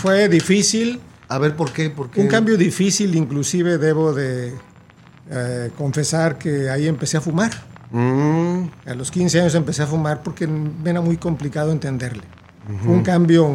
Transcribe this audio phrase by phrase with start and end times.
[0.00, 1.00] Fue difícil.
[1.28, 1.90] A ver, ¿por qué?
[1.90, 2.20] ¿Por qué?
[2.20, 4.52] Un cambio difícil, inclusive debo de
[5.30, 7.50] eh, confesar que ahí empecé a fumar.
[7.92, 12.22] Mm, A los 15 años empecé a fumar porque me era muy complicado entenderle.
[12.84, 13.48] Fue un cambio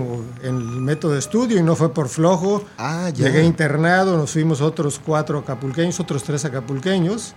[0.43, 2.65] en el método de estudio y no fue por flojo.
[2.77, 3.27] Ah, ya.
[3.27, 7.33] Llegué internado, nos fuimos otros cuatro acapulqueños, otros tres acapulqueños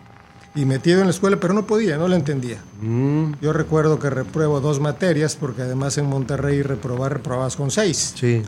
[0.56, 2.59] y metido en la escuela, pero no podía, no la entendía.
[2.80, 8.12] mm, Yo recuerdo que repruebo dos materias porque además en Monterrey reprobar, reprobabas con seis.
[8.16, 8.43] sí.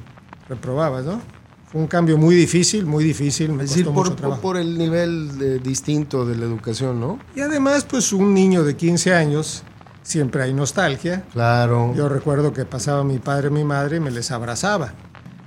[0.50, 1.22] Reprobabas, ¿no?
[1.70, 5.60] Fue un cambio muy difícil, muy difícil, me Es decir, por, por el nivel eh,
[5.62, 7.20] distinto de la educación, ¿no?
[7.36, 9.62] Y además, pues un niño de 15 años,
[10.02, 11.22] siempre hay nostalgia.
[11.32, 11.94] Claro.
[11.96, 14.92] Yo recuerdo que pasaba mi padre y mi madre y me les abrazaba.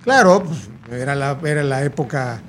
[0.05, 2.41] Claro, pues, era, la, era la época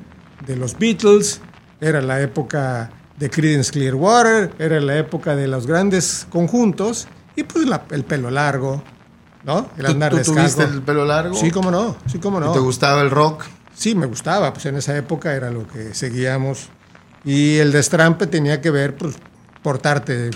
[0.47, 1.41] de los Beatles,
[1.81, 7.67] era la época de Creedence Clearwater, era la época de los grandes conjuntos y pues
[7.67, 8.83] la- el pelo largo,
[9.45, 9.71] ¿no?
[9.77, 10.57] El ¿Tú, andar tú descalzo.
[10.57, 11.35] tuviste el pelo largo?
[11.35, 12.53] Sí, cómo no, sí, cómo ¿Y no.
[12.53, 13.45] ¿Te gustaba el rock?
[13.75, 16.69] Sí, me gustaba, pues en esa época era lo que seguíamos.
[17.25, 19.17] Y el destrampe tenía que ver, pues,
[19.63, 20.31] portarte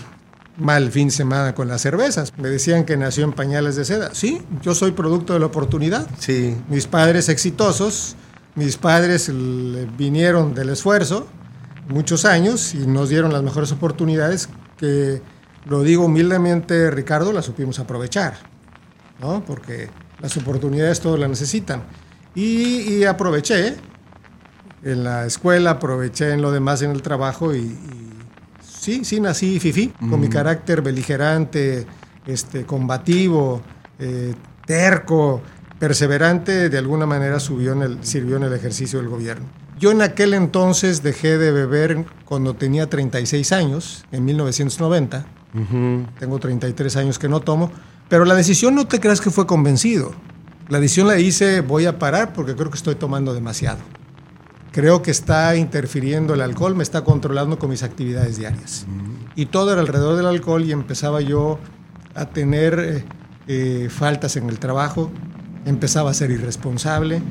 [0.56, 2.32] mal fin de semana con las cervezas.
[2.36, 4.10] Me decían que nació en pañales de seda.
[4.12, 6.06] Sí, yo soy producto de la oportunidad.
[6.18, 6.56] Sí.
[6.68, 8.16] Mis padres exitosos,
[8.54, 9.30] mis padres
[9.96, 11.28] vinieron del esfuerzo
[11.88, 15.22] muchos años y nos dieron las mejores oportunidades que,
[15.64, 18.38] lo digo humildemente, Ricardo, las supimos aprovechar,
[19.20, 19.44] ¿no?
[19.44, 19.88] Porque
[20.20, 21.82] las oportunidades todos las necesitan.
[22.34, 23.76] Y, y aproveché
[24.82, 28.08] en la escuela, aproveché en lo demás en el trabajo y, y
[28.62, 31.86] sí, sí nací fifí, con mi carácter beligerante,
[32.26, 33.62] este, combativo,
[33.98, 34.34] eh,
[34.66, 35.42] terco,
[35.78, 39.46] perseverante, de alguna manera subió en el, sirvió en el ejercicio del gobierno.
[39.78, 45.24] Yo en aquel entonces dejé de beber cuando tenía 36 años, en 1990.
[46.18, 47.72] Tengo 33 años que no tomo,
[48.08, 50.12] pero la decisión no te creas que fue convencido.
[50.68, 53.78] La decisión la hice, voy a parar porque creo que estoy tomando demasiado.
[54.72, 58.86] Creo que está interfiriendo el alcohol, me está controlando con mis actividades diarias.
[59.34, 61.58] Y todo era alrededor del alcohol y empezaba yo
[62.14, 63.04] a tener eh,
[63.46, 65.10] eh, faltas en el trabajo,
[65.64, 67.22] empezaba a ser irresponsable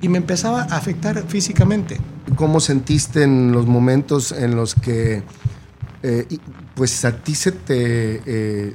[0.00, 1.98] y me empezaba a afectar físicamente.
[2.34, 5.22] ¿Cómo sentiste en los momentos en los que,
[6.02, 6.26] eh,
[6.74, 8.74] pues a ti se te,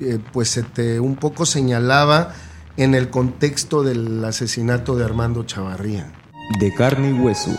[0.00, 2.34] eh, pues se te un poco señalaba
[2.76, 6.12] en el contexto del asesinato de Armando Chavarría?
[6.58, 7.50] de carne y hueso.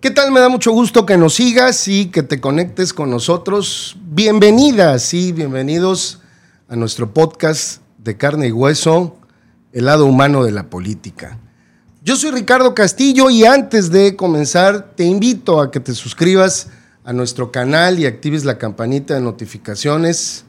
[0.00, 0.32] ¿Qué tal?
[0.32, 3.96] Me da mucho gusto que nos sigas y que te conectes con nosotros.
[4.02, 6.20] Bienvenidas y bienvenidos
[6.68, 9.16] a nuestro podcast de carne y hueso,
[9.72, 11.38] el lado humano de la política.
[12.02, 16.68] Yo soy Ricardo Castillo y antes de comenzar te invito a que te suscribas
[17.04, 20.44] a nuestro canal y actives la campanita de notificaciones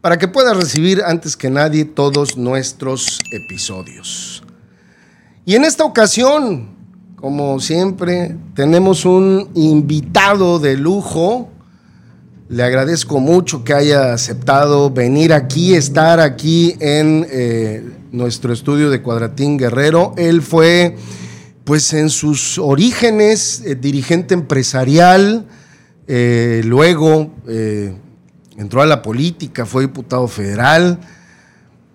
[0.00, 4.42] para que puedas recibir antes que nadie todos nuestros episodios.
[5.44, 6.76] Y en esta ocasión,
[7.16, 11.50] como siempre, tenemos un invitado de lujo.
[12.48, 17.82] Le agradezco mucho que haya aceptado venir aquí, estar aquí en eh,
[18.12, 20.14] nuestro estudio de Cuadratín Guerrero.
[20.16, 20.96] Él fue,
[21.64, 25.46] pues en sus orígenes, eh, dirigente empresarial,
[26.08, 27.96] eh, luego eh,
[28.56, 31.00] entró a la política, fue diputado federal,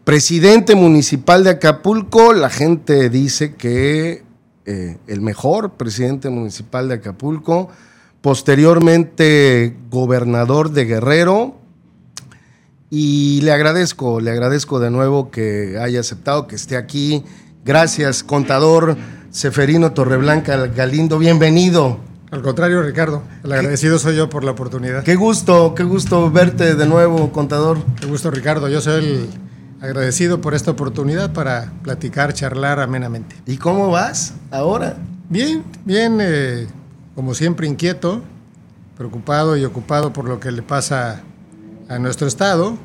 [0.03, 2.33] presidente municipal de Acapulco.
[2.33, 4.23] La gente dice que
[4.65, 7.69] eh, el mejor presidente municipal de Acapulco,
[8.21, 11.55] posteriormente gobernador de Guerrero.
[12.89, 17.23] Y le agradezco, le agradezco de nuevo que haya aceptado que esté aquí.
[17.63, 18.97] Gracias, contador
[19.29, 22.10] Seferino Torreblanca Galindo, bienvenido.
[22.31, 25.03] Al contrario, Ricardo, el agradecido soy yo por la oportunidad.
[25.03, 27.77] Qué gusto, qué gusto verte de nuevo, contador.
[27.99, 28.69] Qué gusto, Ricardo.
[28.69, 29.29] Yo soy el
[29.81, 33.35] agradecido por esta oportunidad para platicar, charlar amenamente.
[33.45, 34.95] ¿Y cómo vas ahora?
[35.27, 36.67] Bien, bien, eh,
[37.15, 38.21] como siempre inquieto,
[38.97, 41.23] preocupado y ocupado por lo que le pasa
[41.89, 42.77] a nuestro estado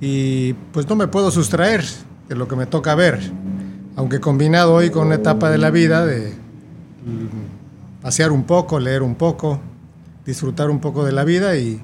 [0.00, 1.84] y pues no me puedo sustraer
[2.28, 3.18] de lo que me toca ver,
[3.96, 6.34] aunque combinado hoy con una etapa de la vida de
[8.06, 9.58] pasear un poco, leer un poco,
[10.24, 11.82] disfrutar un poco de la vida y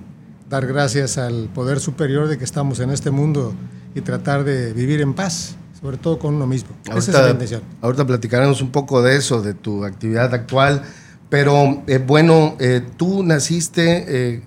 [0.49, 3.53] dar gracias al poder superior de que estamos en este mundo
[3.93, 6.77] y tratar de vivir en paz, sobre todo con uno mismo.
[6.85, 7.63] Esa es la intención.
[7.81, 10.85] ahorita platicaremos un poco de eso, de tu actividad actual.
[11.29, 14.43] Pero eh, bueno, eh, tú naciste eh,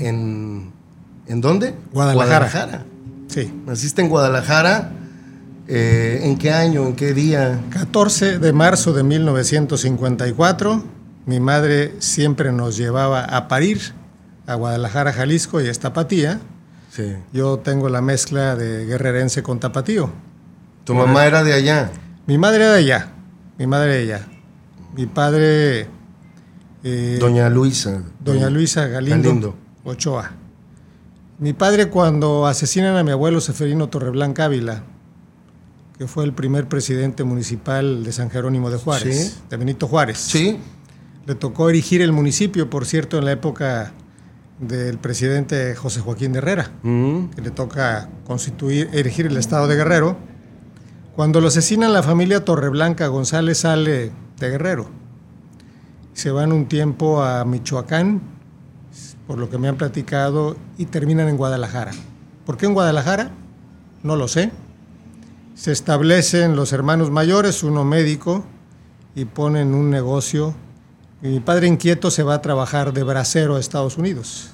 [0.00, 0.72] en.
[1.28, 1.72] ¿En dónde?
[1.92, 2.48] Guadalajara.
[2.48, 2.84] Guadalajara.
[3.28, 3.52] Sí.
[3.64, 4.90] Naciste en Guadalajara.
[5.68, 6.86] Eh, ¿En qué año?
[6.86, 7.60] ¿En qué día?
[7.70, 10.95] 14 de marzo de 1954,
[11.26, 13.80] mi madre siempre nos llevaba a parir
[14.46, 16.40] a Guadalajara, Jalisco y a Tapatía.
[16.90, 17.14] Sí.
[17.32, 20.10] Yo tengo la mezcla de guerrerense con tapatío.
[20.84, 21.90] Tu mamá era de allá.
[22.26, 23.12] Mi madre era de allá.
[23.58, 24.26] Mi madre de allá.
[24.94, 25.88] Mi padre.
[26.84, 28.02] eh, Doña Luisa.
[28.20, 29.56] Doña Luisa Galindo, Galindo.
[29.84, 30.30] Ochoa.
[31.38, 34.84] Mi padre cuando asesinan a mi abuelo Seferino Torreblanca Ávila,
[35.98, 39.40] que fue el primer presidente municipal de San Jerónimo de Juárez, Sí.
[39.50, 40.18] de Benito Juárez.
[40.18, 40.58] Sí.
[41.26, 43.92] Le tocó erigir el municipio, por cierto, en la época
[44.60, 50.16] del presidente José Joaquín de Herrera, que le toca constituir, erigir el estado de Guerrero.
[51.16, 54.88] Cuando lo asesinan la familia Torreblanca, González sale de Guerrero.
[56.14, 58.20] Se van un tiempo a Michoacán,
[59.26, 61.90] por lo que me han platicado, y terminan en Guadalajara.
[62.44, 63.32] ¿Por qué en Guadalajara?
[64.04, 64.52] No lo sé.
[65.54, 68.44] Se establecen los hermanos mayores, uno médico,
[69.16, 70.54] y ponen un negocio.
[71.22, 74.50] Mi padre inquieto se va a trabajar de bracero a Estados Unidos.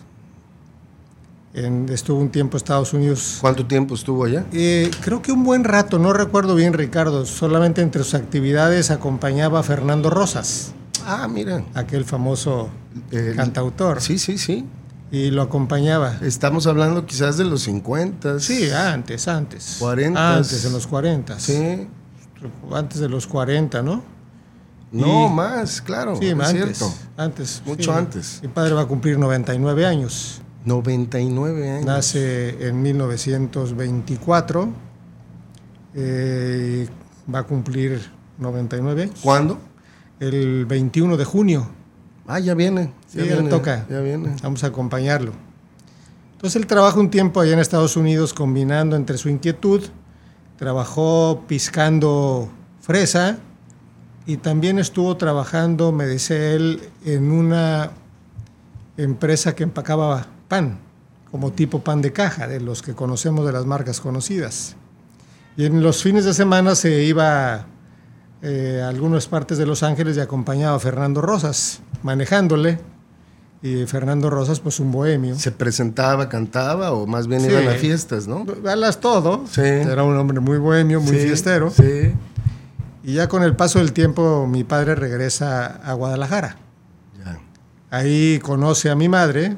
[1.55, 3.38] En- estuvo un tiempo en Estados Unidos.
[3.41, 4.47] ¿Cuánto tiempo estuvo allá?
[4.53, 9.61] Eh, creo que un buen rato, no recuerdo bien Ricardo, solamente entre sus actividades acompañaba
[9.61, 10.73] a Fernando Rosas,
[11.05, 11.62] Ah, mira.
[11.75, 12.70] aquel famoso
[13.11, 14.64] El- cantautor, Sí, sí, sí.
[15.11, 16.17] y lo acompañaba.
[16.23, 18.41] Estamos hablando quizás de los 50.
[18.41, 19.76] Sí, antes, antes.
[19.79, 20.17] 40s.
[20.38, 21.38] Antes, en los 40.
[21.38, 21.87] Sí.
[22.73, 24.03] Antes de los 40, ¿no?
[24.92, 26.16] No, Y- más, claro.
[26.16, 26.50] Sí, es antes.
[26.50, 26.94] cierto.
[27.16, 27.62] Antes.
[27.64, 27.98] Mucho sí.
[27.98, 28.38] antes.
[28.42, 30.42] Mi padre va a cumplir 99 años.
[30.64, 31.86] 99 años.
[31.86, 34.68] Nace en 1924.
[35.94, 36.88] eh,
[37.32, 38.00] va a cumplir
[38.38, 39.18] 99 años.
[39.22, 39.58] ¿Cuándo?
[40.20, 41.68] El 21 de junio.
[42.26, 42.92] Ah, ya viene.
[43.08, 43.86] Sí, ya le toca.
[43.90, 44.36] Ya viene.
[44.42, 45.32] Vamos a acompañarlo.
[46.32, 49.82] Entonces él trabaja un tiempo allá en Estados Unidos combinando entre su inquietud,
[50.56, 52.48] trabajó piscando
[52.80, 53.38] fresa
[54.26, 57.90] y también estuvo trabajando, me dice él, en una
[58.96, 60.78] empresa que empacaba pan,
[61.30, 64.76] como tipo pan de caja, de los que conocemos de las marcas conocidas.
[65.56, 67.66] Y en los fines de semana se iba
[68.42, 72.78] eh, a algunas partes de Los Ángeles y acompañaba a Fernando Rosas, manejándole.
[73.64, 75.38] Y Fernando Rosas, pues un bohemio.
[75.38, 77.46] ¿Se presentaba, cantaba o más bien Sí.
[77.48, 78.44] iban a fiestas, no?
[78.44, 79.44] Balas todo.
[79.48, 79.60] Sí.
[79.60, 81.70] Era un hombre muy bohemio, muy Sí, fiestero.
[81.70, 82.12] Sí.
[83.04, 86.56] Y ya con el paso del tiempo, mi padre regresa a Guadalajara.
[87.19, 87.40] Ya.
[87.90, 89.56] Ahí conoce a mi madre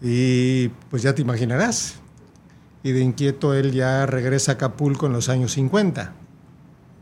[0.00, 1.96] y pues ya te imaginarás.
[2.82, 6.14] Y de inquieto él ya regresa a Acapulco en los años 50.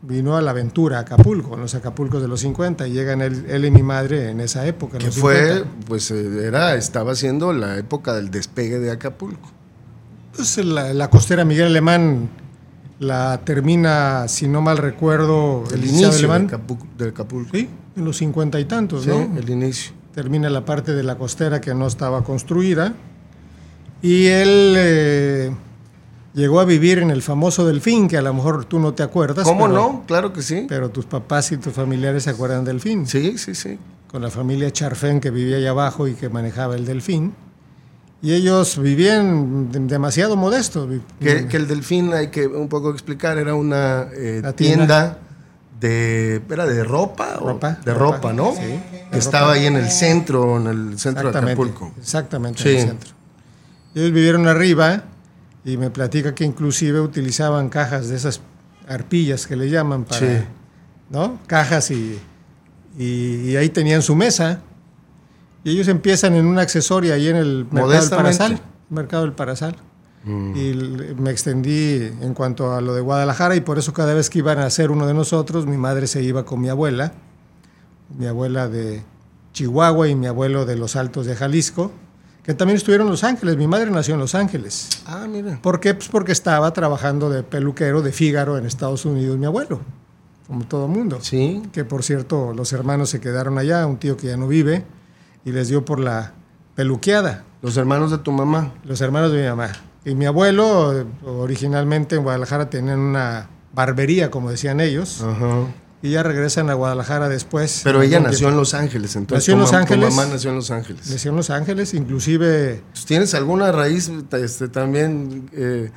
[0.01, 3.45] Vino a la aventura a Acapulco, en los Acapulcos de los 50, y llegan él,
[3.47, 4.97] él y mi madre en esa época.
[4.97, 5.85] Que fue, 50.
[5.87, 9.51] pues eh, era, estaba siendo la época del despegue de Acapulco.
[10.35, 12.29] Pues la, la costera Miguel Alemán
[12.99, 16.47] la termina, si no mal recuerdo, El licenciado inicio de Alemán.
[16.47, 16.87] Acapulco.
[16.97, 17.49] de Acapulco.
[17.57, 19.37] Sí, en los cincuenta y tantos, Sí, ¿no?
[19.37, 19.93] el inicio.
[20.13, 22.93] termina la parte de la costera que no estaba construida
[24.01, 25.51] y él eh,
[26.33, 29.43] llegó a vivir en el famoso Delfín, que a lo mejor tú no te acuerdas.
[29.45, 30.03] ¿Cómo pero- no?
[30.07, 30.65] Claro que sí.
[30.67, 33.77] Pero tus papás y tus familiares se acuerdan del Delfín, Sí, sí, sí.
[34.07, 37.33] con la familia Charfén que vivía allá abajo y que manejaba el Delfín.
[38.21, 40.89] Y ellos vivían de- demasiado modestos.
[40.89, 44.55] vi- Que, que el delfín, hay que un poco explicar, era una eh, tienda.
[44.55, 45.19] tienda.
[45.79, 46.41] de.
[46.49, 47.37] ¿Era de ropa?
[47.39, 48.51] o- De ropa, ropa, ¿no?
[48.55, 48.79] sí,
[49.11, 51.93] Que estaba ahí en el centro, en el centro de Exactamente, Acapulco.
[51.99, 52.69] Exactamente, Sí.
[52.69, 53.09] en el centro.
[53.93, 55.03] Ellos vivieron arriba
[55.63, 58.41] y me platica que inclusive utilizaban cajas de esas
[58.87, 60.43] arpillas que le llaman para, Sí.
[61.11, 61.37] ¿no?
[61.45, 62.17] Cajas y,
[62.97, 64.61] y, y ahí tenían su mesa.
[65.63, 68.09] Y ellos empiezan en una accesoria ahí en el mercado del.
[68.09, 68.61] Parasal.
[68.89, 69.75] Mercado del Parasal.
[70.23, 70.55] Mm.
[70.55, 70.73] Y
[71.15, 74.59] me extendí en cuanto a lo de Guadalajara y por eso cada vez que iban
[74.59, 77.13] a hacer uno de nosotros, mi madre se iba con mi abuela,
[78.17, 79.03] mi abuela de
[79.53, 81.91] Chihuahua y mi abuelo de los Altos de Jalisco,
[82.43, 83.57] que también estuvieron en Los Ángeles.
[83.57, 84.89] Mi madre nació en Los Ángeles.
[85.05, 85.59] Ah, mira.
[85.61, 85.93] ¿Por qué?
[85.93, 89.81] Pues porque estaba trabajando de peluquero de Fígaro en Estados Unidos, mi abuelo,
[90.47, 91.19] como todo mundo.
[91.21, 91.63] Sí.
[91.71, 94.85] Que por cierto, los hermanos se quedaron allá, un tío que ya no vive,
[95.47, 96.33] y les dio por la
[96.75, 97.45] peluqueada.
[97.61, 98.73] Los hermanos de tu mamá.
[98.83, 99.71] Los hermanos de mi mamá.
[100.03, 105.67] Y mi abuelo, originalmente en Guadalajara, tenían una barbería, como decían ellos, Ajá.
[106.01, 107.79] y ya regresan a Guadalajara después.
[107.85, 108.57] Pero ella nació en.
[108.57, 110.09] Los Ángeles, entonces Nació en Los Ángeles.
[110.09, 111.09] Tu mamá nació en Los Ángeles.
[111.09, 115.91] Nació en Los Ángeles, inclusive Pues, ¿Tienes alguna raíz este, también, eh,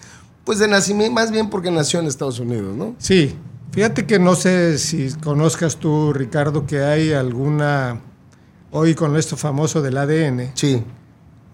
[0.44, 2.94] pues de nacimiento, más bien porque nació en Estados Unidos, ¿no?
[2.98, 3.34] Sí,
[3.72, 8.00] fíjate que no sé si conozcas tú, Ricardo, que hay alguna,
[8.72, 10.82] hoy con esto famoso del ADN, Sí.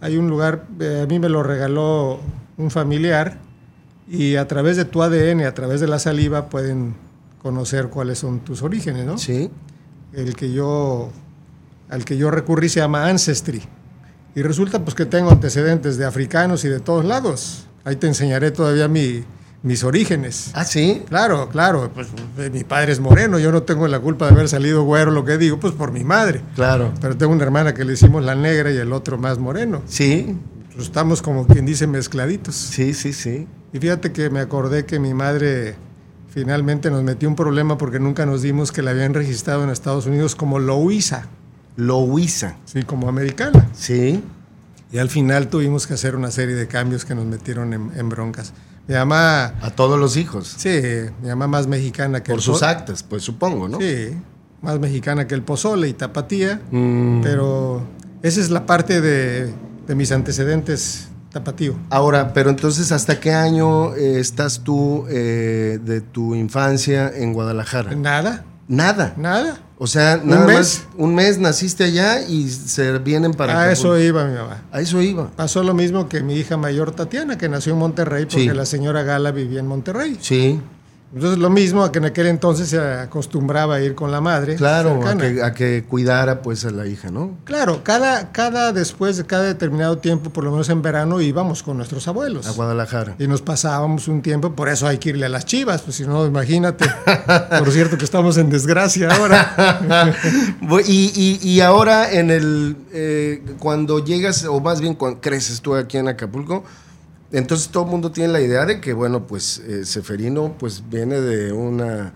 [0.00, 2.20] hay un lugar, eh, a mí me lo regaló
[2.56, 3.38] un familiar
[4.08, 6.94] y a través de tu ADN, a través de la saliva, pueden
[7.42, 9.18] conocer cuáles son tus orígenes, ¿no?
[9.18, 9.50] Sí.
[10.12, 11.10] El que yo,
[11.88, 13.62] al que yo recurrí se llama Ancestry
[14.34, 17.66] Y resulta pues que tengo antecedentes de africanos y de todos lados.
[17.84, 19.24] Ahí te enseñaré todavía mi,
[19.62, 20.50] mis orígenes.
[20.54, 21.02] Ah, sí.
[21.08, 22.08] Claro, claro, pues
[22.38, 25.24] eh, mi padre es moreno, yo no tengo la culpa de haber salido güero, lo
[25.24, 26.40] que digo, pues por mi madre.
[26.54, 26.92] Claro.
[27.00, 29.82] Pero tengo una hermana que le hicimos la negra y el otro más moreno.
[29.86, 30.36] Sí.
[30.72, 32.54] Pues estamos como quien dice mezcladitos.
[32.54, 33.46] Sí, sí, sí.
[33.72, 35.74] Y fíjate que me acordé que mi madre
[36.28, 40.06] finalmente nos metió un problema porque nunca nos dimos que la habían registrado en Estados
[40.06, 41.28] Unidos como Louisa,
[41.76, 42.56] Louisa.
[42.66, 43.68] sí, como americana.
[43.74, 44.22] Sí.
[44.92, 48.08] Y al final tuvimos que hacer una serie de cambios que nos metieron en, en
[48.08, 48.52] broncas.
[48.88, 50.54] Mi mamá, A todos los hijos.
[50.56, 50.80] sí,
[51.22, 53.78] mi mamá más mexicana que Por el sus actas, pues supongo, ¿no?
[53.80, 54.10] Sí,
[54.62, 56.60] más mexicana que el pozole y tapatía.
[56.70, 57.20] Mm.
[57.22, 57.82] Pero
[58.22, 59.52] esa es la parte de,
[59.86, 61.74] de mis antecedentes tapatío.
[61.90, 67.94] Ahora, pero entonces, ¿hasta qué año eh, estás tú eh, de tu infancia en Guadalajara?
[67.94, 69.12] Nada, Nada.
[69.16, 69.58] nada.
[69.78, 70.56] O sea, nada mes?
[70.56, 74.62] más un mes naciste allá y se vienen para A eso iba mi mamá.
[74.72, 75.30] A eso iba.
[75.36, 78.54] Pasó lo mismo que mi hija mayor Tatiana, que nació en Monterrey porque Sí.
[78.54, 80.16] la señora Gala vivía en Monterrey.
[80.20, 80.60] Sí,
[81.16, 84.56] Entonces lo mismo a que en aquel entonces se acostumbraba a ir con la madre.
[84.56, 87.38] claro, a que, a que cuidara pues a la hija, ¿no?
[87.44, 91.78] Claro, cada, cada después de cada determinado tiempo, por lo menos en verano, íbamos con
[91.78, 92.46] nuestros abuelos.
[92.46, 93.14] A Guadalajara.
[93.18, 96.06] Y nos pasábamos un tiempo, por eso hay que irle a las chivas, pues si
[96.06, 96.84] no, imagínate.
[97.58, 100.12] por cierto que estamos en desgracia ahora.
[100.86, 105.74] Y, y- y ahora en el eh, cuando llegas, o más bien cuando creces tú
[105.74, 106.62] aquí en Acapulco,
[107.32, 111.20] entonces todo el mundo tiene la idea de que, bueno, pues eh, Seferino pues viene
[111.20, 112.12] de una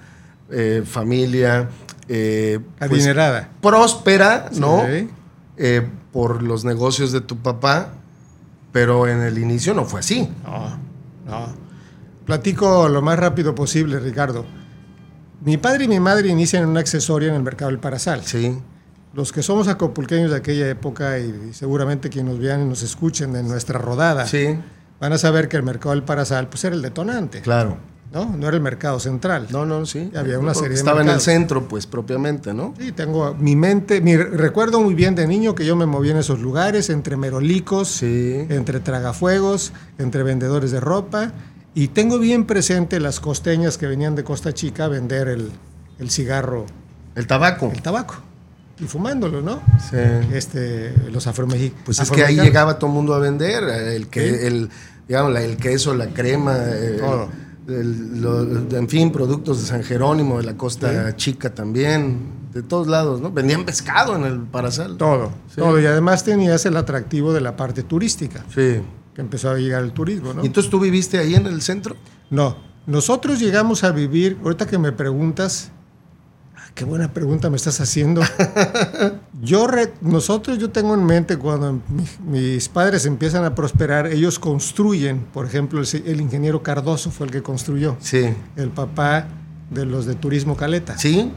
[0.51, 1.69] eh, familia
[2.09, 3.51] eh, pues, Adinerada.
[3.61, 4.85] próspera, ¿no?
[4.87, 5.09] Sí.
[6.13, 7.93] Por los negocios de tu papá,
[8.73, 10.29] pero en el inicio no fue así.
[10.45, 10.79] No,
[11.27, 11.55] no.
[12.25, 14.45] Platico lo más rápido posible, Ricardo.
[15.45, 18.23] Mi padre y mi madre inician una accesoria en el mercado del Parasal.
[18.25, 18.59] Sí,
[19.15, 23.33] Los que somos acapulqueños de aquella época y seguramente quienes nos vean y nos escuchen
[23.33, 24.59] de nuestra rodada sí,
[25.01, 27.79] van a saber que el mercado del Parasal pues era el detonante, claro.
[28.13, 28.25] ¿no?
[28.37, 29.47] No era el mercado central.
[29.51, 30.11] No, no, sí.
[30.17, 32.75] Había una serie de Estaba en el centro, pues propiamente, ¿no?
[32.79, 36.19] Sí, tengo mi mente, mi recuerdo muy bien de niño que yo me movía en
[36.19, 38.47] esos lugares entre merolicos, Sí.
[38.49, 41.33] entre tragafuegos, entre vendedores de ropa
[41.73, 45.53] y tengo bien presente las costeñas que venían de Costa Chica a vender el,
[46.01, 46.67] el cigarro,
[47.15, 47.71] El tabaco.
[47.73, 48.17] el tabaco
[48.81, 49.61] y fumándolo, ¿no?
[49.91, 49.97] Sí.
[50.33, 51.83] Este, los afromexicanos.
[51.85, 54.47] Pues es que ahí llegaba todo el mundo a vender, el que, Sí.
[54.47, 54.71] el,
[55.09, 57.29] digamos, el queso, la crema, eh, Todo.
[57.69, 62.89] el- lo- en fin, productos de San Jerónimo, de la Costa Chica también, de todos
[62.89, 63.31] lados, ¿no?
[63.31, 64.97] Vendían pescado en el Parasal.
[64.97, 65.57] Todo, Sí.
[65.57, 65.79] todo.
[65.81, 68.81] Y además tenías el atractivo de la parte turística, Sí.
[69.15, 70.43] que empezó a llegar el turismo, ¿no?
[70.43, 71.97] ¿Y entonces tú viviste ahí en el centro?
[72.31, 72.57] No,
[72.87, 75.71] nosotros llegamos a vivir, ahorita que me preguntas,
[76.81, 78.23] qué buena pregunta me estás haciendo.
[79.43, 84.39] yo, re- nosotros, yo tengo en mente cuando mi- mis padres empiezan a prosperar, ellos
[84.39, 88.33] construyen, por ejemplo, el, el ingeniero Cardoso fue el que construyó, Sí.
[88.57, 89.27] el papá
[89.69, 90.97] de los de Turismo Caleta.
[90.97, 91.31] ¿Sí?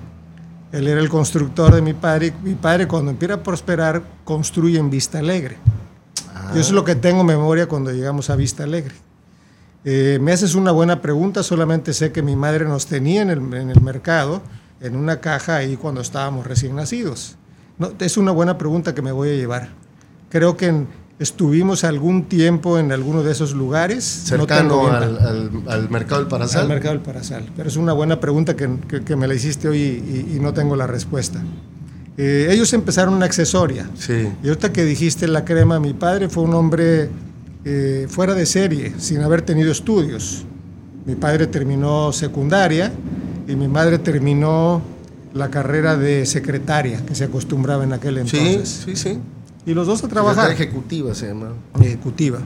[0.71, 2.33] Él era el constructor de mi padre.
[2.41, 5.57] Mi padre, cuando empieza a prosperar, construye en Vista Alegre.
[6.55, 8.95] Y eso es lo que tengo memoria cuando llegamos a Vista Alegre.
[9.83, 13.39] Eh, me haces una buena pregunta, solamente sé que mi madre nos tenía en el,
[13.53, 14.41] en el mercado,
[14.83, 17.35] en una caja ahí cuando estábamos recién nacidos.
[17.79, 19.69] No, es una buena pregunta que me voy a llevar.
[20.29, 20.87] Creo que en-
[21.19, 24.19] estuvimos algún tiempo en alguno de esos lugares.
[24.23, 26.61] no Cercano bien al, al- al mercado del Parasal.
[26.63, 27.49] al mercado del Parasal.
[27.55, 30.53] Pero es una buena pregunta que, que- que me la hiciste hoy y, y no
[30.53, 31.41] tengo la respuesta.
[32.17, 33.89] Eh, ellos empezaron una accesoria.
[33.97, 34.27] Sí.
[34.43, 37.09] Y ahorita que dijiste la crema, mi padre fue un hombre
[37.65, 40.43] eh, fuera de serie, sin haber tenido estudios.
[41.05, 42.91] Mi padre terminó secundaria
[43.47, 44.81] y mi madre terminó
[45.33, 48.83] la carrera de secretaria, que se acostumbraba en aquel Sí, entonces.
[48.85, 49.19] sí, sí.
[49.65, 51.53] Y los dos a Secretaria trabajar ejecutiva se llama.
[51.81, 52.39] ejecutiva.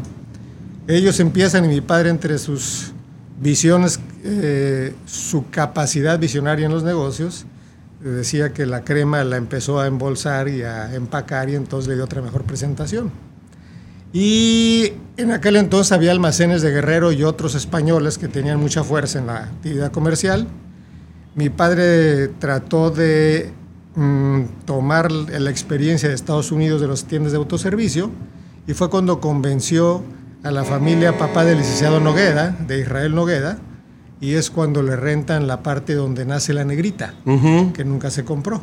[0.88, 2.94] Ellos empiezan y mi padre entre sus
[3.42, 7.46] visiones, eh, su capacidad visionaria en los negocios,
[8.02, 12.06] decía que la crema la empezó a embolsar y a empacar y entonces le dio
[12.06, 13.12] otra mejor presentación.
[14.14, 19.20] Y en aquel entonces había almacenes de Guerrero y otros españoles que tenían mucha fuerza
[19.20, 20.48] en la actividad comercial.
[21.38, 23.52] Mi padre trató de
[23.96, 28.10] mm, tomar la experiencia de Estados Unidos de las tiendas de autoservicio
[28.66, 30.04] y fue cuando convenció
[30.44, 33.60] a la familia papá del licenciado Nogueda, de Israel Nogueda,
[34.20, 37.14] y es cuando le rentan la parte donde nace la negrita,
[37.76, 38.62] que nunca se compró.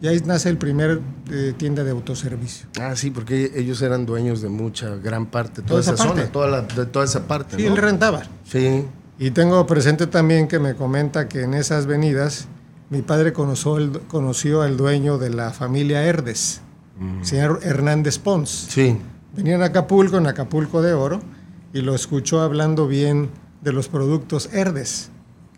[0.00, 1.00] Y ahí nace el primer
[1.30, 2.66] eh, tienda de autoservicio.
[2.80, 6.20] Ah, sí, porque ellos eran dueños de mucha, gran parte, toda, Toda esa, esa parte.
[6.20, 7.56] zona, toda la- de toda esa parte.
[7.56, 7.70] Sí, ¿no?
[7.70, 8.22] él rentaba.
[8.44, 8.84] Sí,
[9.24, 12.48] Y tengo presente también que me comenta que en esas venidas
[12.90, 16.60] mi padre conoció, el- conoció al dueño de la familia Herdes,
[17.22, 18.66] señor Hernández Pons.
[18.68, 18.98] sí.
[19.34, 21.20] Venían a Acapulco, en Acapulco de Oro,
[21.72, 23.30] y lo escuchó hablando bien
[23.62, 25.08] de los productos Herdes.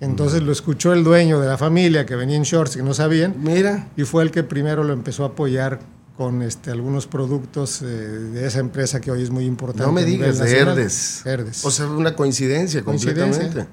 [0.00, 3.34] Entonces lo escuchó el dueño de la familia que venía en shorts que no sabían.
[3.42, 3.88] Mira.
[3.96, 5.80] Y fue el que primero lo empezó a apoyar
[6.16, 9.86] con este, algunos productos eh, de esa empresa que hoy es muy importante.
[9.86, 11.22] No me digas, de Herdes.
[11.26, 11.64] Herdes.
[11.64, 13.66] O sea, una coincidencia, completamente.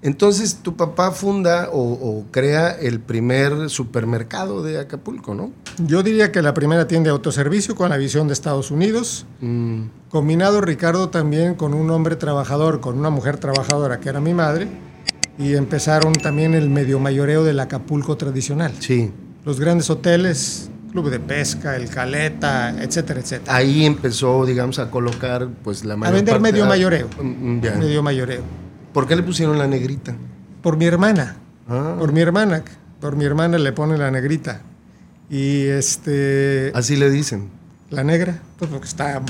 [0.00, 5.52] Entonces, tu papá funda o, crea el primer supermercado de Acapulco, ¿no?
[5.78, 9.82] Yo diría que la primera tienda de autoservicio con la visión de Estados Unidos, mm.
[10.08, 14.66] combinado Ricardo también con un hombre trabajador, con una mujer trabajadora que era mi madre,
[15.38, 18.72] y empezaron también el medio mayoreo del Acapulco tradicional.
[18.80, 19.12] Sí.
[19.44, 23.56] Los grandes hoteles, club de pesca, el Caleta, etcétera, etcétera.
[23.56, 27.08] Ahí empezó, digamos, a colocar pues la mayor A vender medio mayoreo.
[27.20, 28.42] Mm, mm, medio mayoreo.
[28.92, 30.14] ¿Por qué le pusieron la negrita?
[30.62, 31.36] Por mi hermana.
[31.68, 31.96] Ah.
[31.98, 32.62] Por mi hermana.
[33.00, 34.60] Por mi hermana le ponen la negrita.
[35.28, 36.70] Y este.
[36.74, 37.48] Así le dicen.
[37.90, 39.20] La negra, pues porque está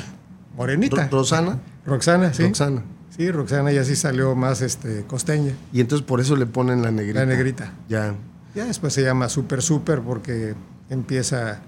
[0.56, 1.08] morenita.
[1.08, 1.58] Rosana.
[1.86, 2.44] Roxana, sí.
[2.44, 2.82] Roxana.
[3.16, 5.52] Sí, Roxana ya sí salió más este, costeña.
[5.72, 7.20] Y entonces por eso le ponen la negrita.
[7.20, 7.72] La negrita.
[7.88, 8.14] Ya.
[8.54, 10.54] Ya después se llama Super Super porque
[10.92, 11.60] empieza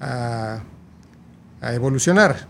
[0.00, 0.60] a,
[1.62, 2.48] evolucionar.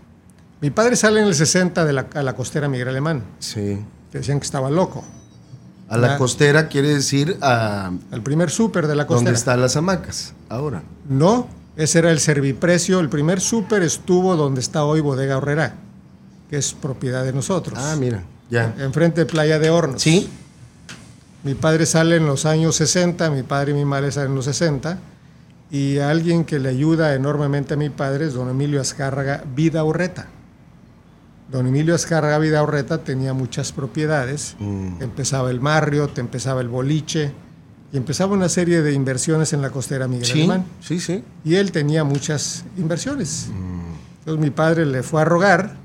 [0.59, 3.23] Mi padre sale en el 60 de la, a la costera Miguel Alemán.
[3.39, 3.79] Sí.
[4.11, 5.03] Que decían que estaba loco.
[5.87, 7.91] A la, costera quiere decir a...
[8.11, 9.25] Al primer súper de la costera.
[9.25, 10.81] ¿Dónde están las hamacas ahora?
[11.07, 12.99] No, ese era el serviprecio.
[12.99, 15.75] El primer súper estuvo donde está hoy Bodega Horrera,
[16.49, 17.77] que es propiedad de nosotros.
[17.79, 18.73] Ah, mira, ya.
[18.79, 20.01] Enfrente de Playa de Hornos.
[20.01, 20.27] Sí.
[21.43, 24.45] Mi padre sale en los años 60, mi padre y mi madre salen en los
[24.45, 24.97] 60
[25.71, 30.27] y alguien que le ayuda enormemente a mi padre es don Emilio Azcárraga Vida Urreta.
[31.51, 35.01] Don Emilio Azcárraga Vida Urreta tenía muchas propiedades, mm.
[35.01, 37.31] empezaba el Marriott, empezaba el boliche
[37.91, 40.65] y empezaba una serie de inversiones en la costera Miguel sí, Alemán.
[40.81, 41.23] Sí, sí.
[41.43, 43.49] Y él tenía muchas inversiones.
[43.51, 44.19] Mm.
[44.19, 45.75] Entonces mi padre le fue a rogar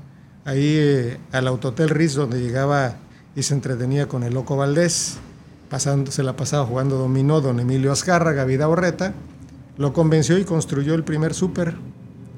[0.45, 2.95] ahí eh, al Autotel Riz donde llegaba
[3.35, 5.17] y se entretenía con el Loco Valdés,
[5.69, 9.13] pasando, se la pasaba jugando dominó don Emilio Azcárraga Vida Urreta
[9.77, 11.75] lo convenció y construyó el primer súper.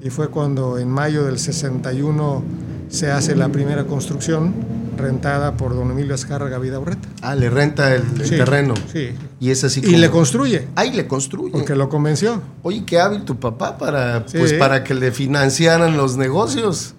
[0.02, 2.44] Y fue cuando en mayo del 61
[2.90, 4.54] se hace la primera construcción
[4.98, 7.08] rentada por don Emilio Azcárraga Vida Urreta.
[7.22, 8.74] Ah, le renta el, terreno.
[8.92, 9.10] Sí.
[9.40, 10.68] Y es así Y le construye.
[10.76, 11.52] Ah, le construye.
[11.52, 12.42] Porque lo convenció.
[12.62, 16.96] Oye, qué hábil tu papá para, pues, para que le financiaran los negocios.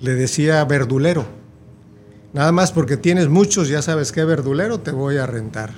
[0.00, 1.26] Le decía verdulero.
[2.32, 5.70] Nada más porque tienes muchos, ya sabes qué verdulero, te voy a rentar.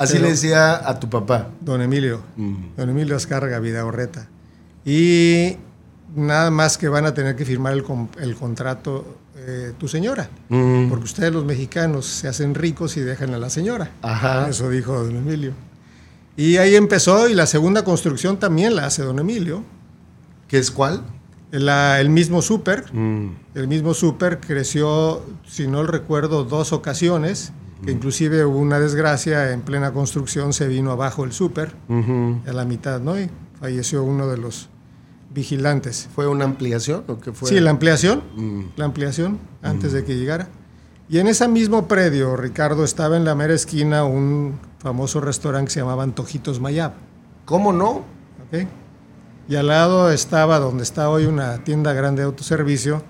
[0.00, 1.48] Así le decía a tu papá.
[1.60, 2.22] Don Emilio.
[2.36, 2.76] Mm.
[2.76, 4.28] Don Emilio Escarga Vidaurreta.
[4.82, 5.58] Y
[6.16, 7.84] nada más que van a tener que firmar el,
[8.20, 10.30] el contrato eh, tu señora.
[10.48, 10.88] Mm.
[10.88, 13.90] Porque ustedes los mexicanos se hacen ricos y dejan a la señora.
[14.00, 14.48] Ajá.
[14.48, 15.52] Eso dijo don Emilio.
[16.34, 19.62] Y ahí empezó y la segunda construcción también la hace don Emilio.
[20.48, 21.04] ¿Qué es cuál?
[21.52, 22.94] el mismo súper.
[22.94, 23.34] Mm.
[23.54, 27.52] El mismo súper creció, si no recuerdo, dos ocasiones
[27.84, 32.64] que inclusive hubo una desgracia en plena construcción, se vino abajo el súper, a la
[32.64, 33.18] mitad, ¿no?
[33.18, 34.68] Y falleció uno de los
[35.32, 36.08] vigilantes.
[36.14, 37.48] ¿Fue una ampliación o qué fue?
[37.48, 38.60] Sí, la ampliación, mm.
[38.76, 40.48] la ampliación, antes de que llegara.
[41.08, 45.74] Y en ese mismo predio, Ricardo, estaba en la mera esquina un famoso restaurante que
[45.74, 46.92] se llamaba Antojitos Mayab.
[47.44, 48.04] ¿Cómo no?
[49.48, 53.02] Y al lado estaba, donde está hoy una tienda grande de autoservicio,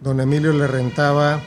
[0.00, 1.40] don Emilio le rentaba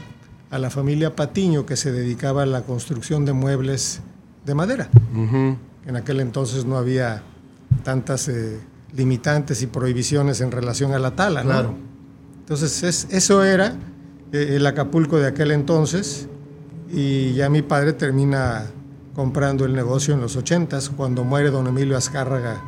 [0.50, 4.02] a la familia Patiño que se dedicaba a la construcción de muebles
[4.46, 4.90] de madera.
[5.14, 7.24] En aquel entonces no había
[7.84, 8.60] tantas eh,
[8.96, 11.44] limitantes y prohibiciones en relación a la tala.
[11.44, 11.76] Claro.
[12.40, 13.76] Entonces eso era
[14.32, 16.28] eh, el Acapulco de aquel entonces
[16.92, 18.66] y ya mi padre termina
[19.16, 22.62] comprando el negocio en los ochentas cuando muere don Emilio Azcárraga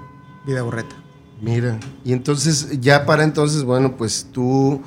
[0.46, 0.96] Vidaurreta.
[1.42, 4.82] Mira, y entonces ya para entonces, bueno, pues tú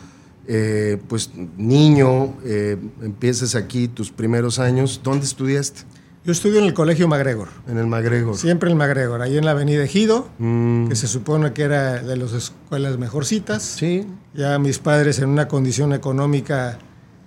[0.46, 5.82] eh, pues niño, eh, empiezas aquí tus primeros años, ¿dónde estudiaste?
[6.24, 7.48] Yo estudio en el Colegio MacGregor.
[7.66, 8.36] En el MacGregor.
[8.36, 10.88] Siempre en el MacGregor, ahí en la Avenida Ejido, mm.
[10.88, 13.62] que se supone que era de las escuelas mejorcitas.
[13.62, 14.06] Sí.
[14.34, 16.78] Ya mis padres en una condición económica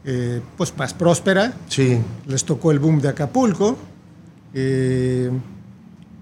[0.06, 1.54] eh, pues más próspera.
[1.68, 2.00] Sí.
[2.28, 3.78] Les tocó el boom de Acapulco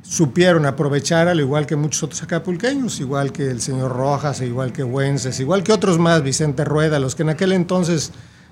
[0.03, 4.83] supieron aprovechar, al igual que muchos otros acapulqueños, igual que el señor Rojas, igual que
[4.83, 8.11] Wences, igual que otros más, Vicente Rueda, los que en aquel entonces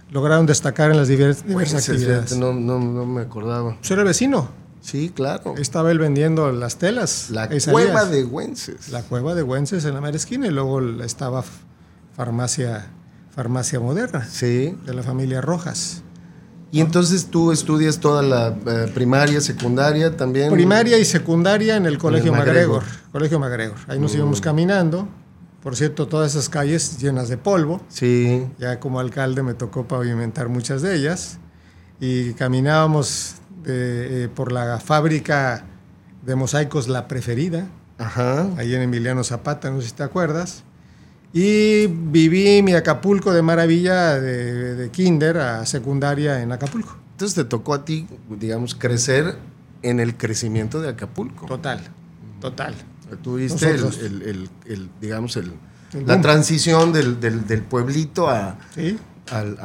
[0.10, 2.38] lograron destacar en las diversas, actividades.
[2.38, 3.78] No, no, no, me acordaba.
[3.78, 4.50] Pues era el vecino.
[4.82, 5.56] Sí, claro.
[5.58, 7.30] Estaba él vendiendo las telas.
[7.30, 8.90] La cueva de Wences.
[8.90, 11.44] La cueva de Wences en la mera esquina y luego estaba
[12.16, 12.88] farmacia,
[13.36, 14.28] farmacia moderna.
[14.28, 14.76] Sí.
[14.86, 16.02] De la familia Rojas.
[16.72, 20.52] Y entonces tú estudias toda la eh, primaria, secundaria también.
[20.52, 22.84] Primaria y secundaria en el Colegio MacGregor.
[23.12, 23.78] Colegio MacGregor.
[23.88, 24.44] Ahí nos íbamos mm.
[24.44, 25.08] caminando
[25.62, 27.82] Por cierto, todas esas calles llenas de polvo.
[27.90, 28.48] Sí.
[28.58, 31.40] Ya como alcalde me tocó pavimentar muchas de ellas.
[32.00, 35.66] Y caminábamos de, eh, por la fábrica
[36.26, 38.48] de mosaicos La Preferida, Ajá.
[38.58, 40.64] ahí en Emiliano Zapata, no sé si te acuerdas.
[41.34, 46.98] Y viví mi Acapulco de maravilla de, de kinder a secundaria en Acapulco.
[47.12, 49.36] Entonces te tocó a ti, digamos, crecer
[49.82, 51.46] en el crecimiento de Acapulco.
[51.46, 51.80] Total,
[52.42, 52.74] total.
[53.24, 54.04] Tuviste el, Nosotros.
[54.06, 55.38] el- el- el, digamos,
[56.06, 58.98] la transición del, del- del pueblito a, Sí,
[59.30, 59.58] al-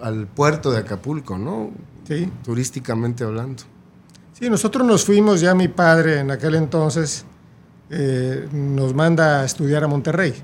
[0.00, 1.70] al puerto de Acapulco, ¿no?
[2.06, 2.28] sí.
[2.44, 3.62] Turísticamente hablando.
[4.32, 7.24] Sí, nosotros nos fuimos, ya mi padre en aquel entonces
[7.90, 10.34] eh, nos manda a estudiar a Monterrey.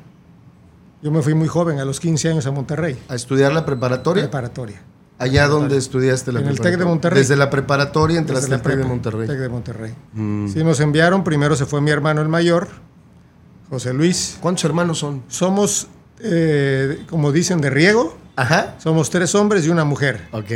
[1.04, 4.22] Yo me fui muy joven, a los 15 años a Monterrey, A estudiar la preparatoria.
[4.22, 4.80] preparatoria.
[5.18, 6.88] Allá donde estudiaste la En el TEC de preparatoria.
[6.94, 7.18] Monterrey.
[7.20, 9.26] Desde la preparatoria entraste al TEC de Monterrey.
[9.28, 9.94] Tec de Monterrey.
[10.14, 10.48] Mm.
[10.48, 12.68] Sí, nos enviaron, primero se fue mi hermano el mayor,
[13.68, 14.38] José Luis.
[14.40, 15.22] ¿Cuántos hermanos son?
[15.28, 15.88] Somos,
[16.20, 18.76] eh, como dicen, de riego, Ajá.
[18.78, 20.26] somos tres hombres y una mujer.
[20.32, 20.50] Ok,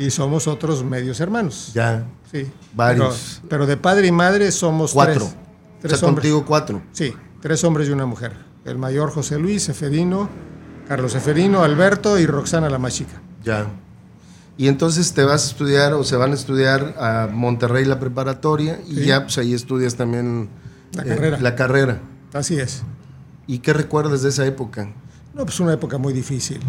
[0.00, 1.70] Y somos otros medios hermanos.
[1.74, 2.04] ya.
[2.32, 2.50] Sí.
[2.74, 3.36] Varios.
[3.42, 5.20] Pero, pero de padre y madre somos Cuatro.
[5.20, 5.36] tres.
[5.36, 6.24] o Tres sea, hombres.
[6.24, 6.82] contigo cuatro.
[6.90, 8.32] Sí, tres hombres y una mujer.
[8.64, 10.28] El mayor José Luis, Eferino,
[10.88, 13.20] Carlos Eferino, Alberto y Roxana la más chica.
[13.44, 13.66] Ya.
[14.56, 18.80] Y entonces te vas a estudiar o se van a estudiar a Monterrey la preparatoria
[18.86, 19.04] y Sí.
[19.06, 20.48] ya pues ahí estudias también
[20.92, 21.40] La eh, carrera.
[21.40, 22.00] la carrera.
[22.32, 22.82] Así es.
[23.46, 24.88] ¿Y qué recuerdas de esa época?
[25.34, 26.60] No, pues una época muy difícil.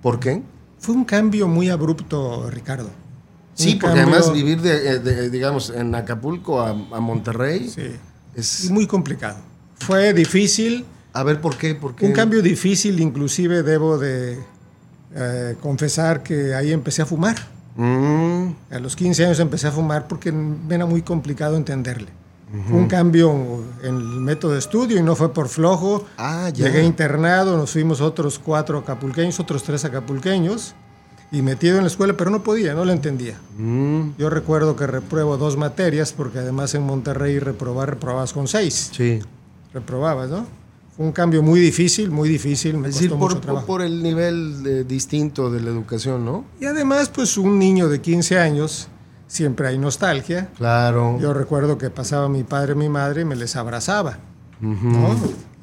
[0.00, 0.42] ¿Por qué?
[0.78, 2.88] Fue un cambio muy abrupto, Ricardo.
[3.54, 7.68] Sí, Un porque cambio- además vivir de, eh, de, digamos en Acapulco a, a Monterrey
[7.68, 7.82] Sí,
[8.34, 9.36] es y muy complicado.
[9.78, 12.06] Fue difícil, a ver por qué, por qué.
[12.06, 14.38] un cambio difícil, inclusive debo de
[15.14, 17.36] eh, confesar que ahí empecé a fumar.
[17.76, 22.08] Mm, A los 15 años empecé a fumar porque me era muy complicado entenderle.
[22.68, 23.32] Fue un cambio
[23.82, 26.04] en el método de estudio y no fue por flojo.
[26.18, 26.66] Ah, ya.
[26.66, 30.74] Llegué internado, nos fuimos otros cuatro acapulqueños, otros tres acapulqueños,
[31.30, 33.38] y metido en la escuela, pero no podía, no la entendía.
[33.56, 38.90] mm, Yo recuerdo que repruebo dos materias, porque además en Monterrey reprobar, reprobabas con seis.
[38.92, 39.20] sí.
[39.72, 40.44] Reprobabas, ¿no?
[41.02, 45.50] Un cambio muy difícil, muy difícil, me Es decir, por, mucho por, el nivel distinto
[45.50, 46.44] de la educación, ¿no?
[46.60, 48.88] Y además, pues un niño de 15 años,
[49.26, 50.48] siempre hay nostalgia.
[50.56, 51.18] Claro.
[51.18, 54.18] Yo recuerdo que pasaba mi padre y mi madre y me les abrazaba.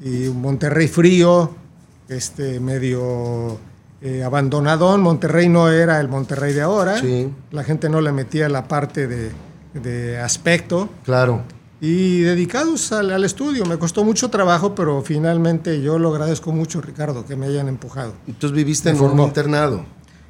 [0.02, 1.54] Y Monterrey frío,
[2.08, 3.58] este, medio
[4.02, 5.00] eh, abandonadón.
[5.00, 6.98] Monterrey no era el Monterrey de ahora.
[7.00, 7.32] Sí.
[7.50, 9.30] La gente no le metía la parte de,
[9.72, 10.90] de aspecto.
[11.04, 11.42] Claro.
[11.80, 13.64] Y dedicados al, al estudio.
[13.64, 18.12] Me costó mucho trabajo, pero finalmente yo lo agradezco mucho, Ricardo, que me hayan empujado.
[18.26, 19.24] Entonces viviste Me en un formó.
[19.26, 19.84] internado.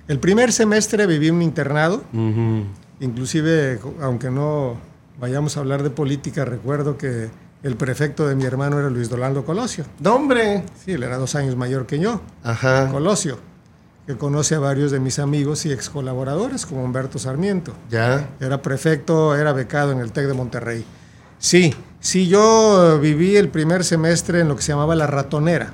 [0.06, 2.02] El primer semestre viví en un internado.
[2.12, 2.64] Ujú.
[3.00, 4.76] Inclusive, aunque no
[5.18, 7.30] vayamos a hablar de política, recuerdo que
[7.62, 9.84] el prefecto de mi hermano era Luis Dolando Colosio.
[10.00, 10.64] ¡No, hombre!
[10.84, 12.88] Sí, él era dos años mayor que yo, Ajá.
[12.90, 13.38] Colosio,
[14.06, 17.72] que conoce a varios de mis amigos y ex colaboradores, como Humberto Sarmiento.
[17.90, 18.30] Ya.
[18.40, 20.84] Era prefecto, era becado en el TEC de Monterrey.
[21.40, 25.72] Sí, sí, yo viví el primer semestre en lo que se llamaba la ratonera,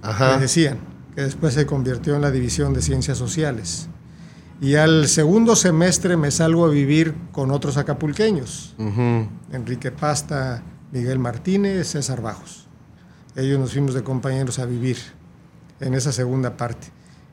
[0.00, 0.36] Ajá.
[0.36, 0.78] me decían,
[1.16, 3.88] que después se convirtió en la División de Ciencias Sociales.
[4.60, 8.76] Y al segundo semestre me salgo a vivir con otros acapulqueños.
[9.52, 12.68] Enrique Pasta, Miguel Martínez, César Bajos.
[13.34, 14.98] Ellos nos fuimos de compañeros a vivir
[15.80, 16.88] en esa segunda parte.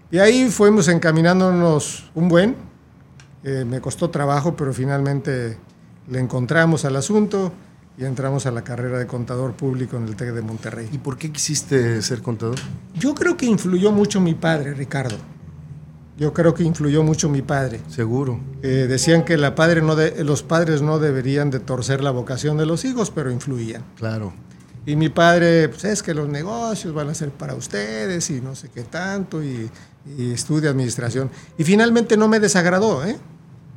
[0.09, 2.55] Y ahí fuimos encaminándonos un buen.
[3.43, 5.57] Eh, me costó trabajo, pero finalmente
[6.07, 7.51] le encontramos al asunto
[7.97, 10.89] y entramos a la carrera de contador público en el TEC de Monterrey.
[10.91, 12.55] ¿Y por qué quisiste ser contador?
[12.93, 15.15] Yo creo que influyó mucho mi padre, Ricardo.
[16.17, 17.81] Yo creo que influyó mucho mi padre.
[17.89, 18.39] Seguro.
[18.63, 22.58] Eh, decían que la padre no de- los padres no deberían de torcer la vocación
[22.58, 23.84] de los hijos, pero influían.
[23.97, 24.34] Claro.
[24.86, 28.55] Y mi padre, pues es que los negocios van a ser para ustedes y no
[28.55, 29.69] sé qué tanto, y,
[30.17, 31.29] y estudia administración.
[31.58, 33.17] Y finalmente no me desagradó, ¿eh?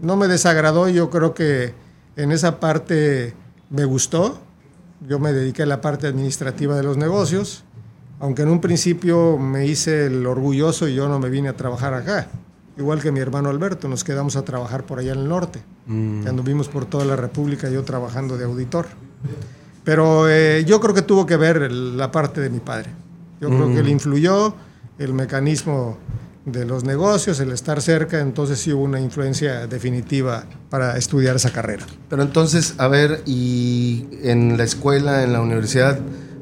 [0.01, 1.73] No me desagradó, yo creo que
[2.15, 3.35] en esa parte
[3.71, 4.41] me gustó.
[5.07, 7.65] Yo me dediqué a la parte administrativa de los negocios,
[8.21, 11.95] aunque en un principio me hice el orgulloso y yo no me vine a trabajar
[11.95, 12.29] acá.
[12.77, 15.61] Igual que mi hermano Alberto, nos quedamos a trabajar por allá en el norte.
[15.87, 16.23] Mm.
[16.23, 18.87] Que anduvimos por toda la República, yo trabajando de auditor.
[19.85, 22.91] Pero eh, yo creo que tuvo que ver el- la parte de mi padre.
[23.41, 24.55] Yo creo que le influyó
[24.99, 25.97] el mecanismo
[26.53, 31.51] de los negocios, el estar cerca, entonces sí hubo una influencia definitiva para estudiar esa
[31.51, 31.87] carrera.
[32.09, 35.99] Pero entonces, a ver, y en la escuela, en la universidad,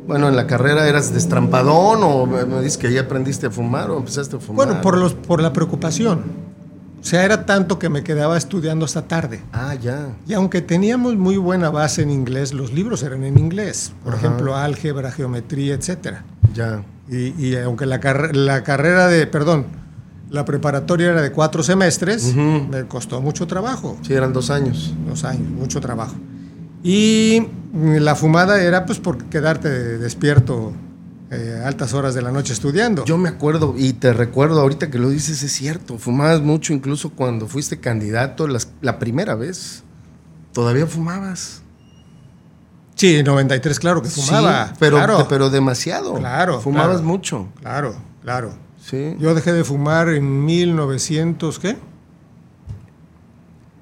[0.07, 3.99] bueno, en la carrera, ¿eras destrampadón o me dices que ahí aprendiste a fumar o
[3.99, 4.67] empezaste a fumar?
[4.67, 6.47] Bueno, por, los, por la preocupación.
[7.01, 9.41] O sea, era tanto que me quedaba estudiando hasta tarde.
[9.53, 10.09] Ah, ya.
[10.27, 13.93] Y aunque teníamos muy buena base en inglés, los libros eran en inglés.
[14.03, 14.27] Por Ajá.
[14.27, 16.25] ejemplo, álgebra, geometría, etcétera.
[16.53, 16.83] Ya.
[17.09, 18.01] Y, y aunque la,
[18.33, 19.67] la carrera de, perdón,
[20.31, 24.93] la preparatoria era de cuatro semestres, me costó mucho trabajo, Sí, eran dos años.
[25.09, 26.15] dos años, mucho trabajo.
[26.83, 30.73] Y mm, la fumada era pues por quedarte despierto
[31.31, 33.05] eh, altas horas de la noche estudiando.
[33.05, 35.99] Yo me acuerdo y te recuerdo ahorita que lo dices, es cierto.
[35.99, 39.83] Fumabas mucho, incluso cuando fuiste candidato las- la primera vez.
[40.53, 41.63] Todavía fumabas.
[42.95, 44.69] sí, 93, claro que fumaba.
[44.69, 46.15] Sí, pero, claro, pero demasiado.
[46.15, 47.03] Claro, Fumabas claro.
[47.09, 47.49] mucho.
[47.61, 48.55] claro, claro.
[48.89, 49.17] Sí.
[49.19, 51.77] Yo dejé de fumar en 1900, ¿qué?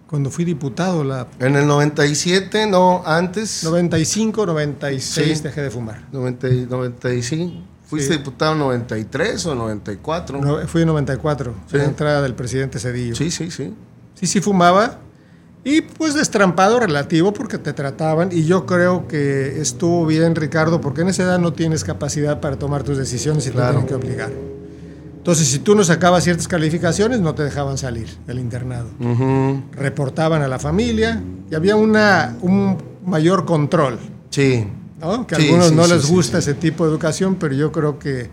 [0.09, 3.65] Cuando fui diputado, la En el 97, no, antes.
[3.65, 5.43] 95, 96 Sí.
[5.45, 6.05] dejé de fumar.
[6.13, 7.53] 90, y- 95.
[7.87, 8.19] ¿Fuiste Sí.
[8.19, 10.41] diputado en 93 o 94?
[10.41, 11.77] No, fui en 94, Sí.
[11.77, 13.15] la entrada del presidente Cedillo.
[13.15, 13.75] Sí, sí, sí.
[14.15, 15.01] sí, sí fumaba.
[15.65, 18.31] Y pues destrampado relativo porque te trataban.
[18.33, 22.59] Y yo creo que estuvo bien, Ricardo, porque en esa edad no tienes capacidad para
[22.59, 23.81] tomar tus decisiones y Claro.
[23.81, 24.54] te tienen que obligar.
[25.25, 28.91] Entonces, si tú no sacabas ciertas calificaciones, no te dejaban salir del internado.
[29.01, 29.63] Ujú.
[29.73, 31.19] Reportaban a la familia
[31.51, 33.99] y había una, un mayor control.
[34.29, 34.69] Sí.
[35.01, 35.27] ¿no?
[35.27, 37.73] Que a Sí, algunos sí, no sí, les gusta ese tipo de educación, pero yo
[37.73, 38.29] creo que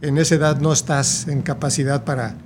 [0.00, 2.36] en esa edad no estás en capacidad para,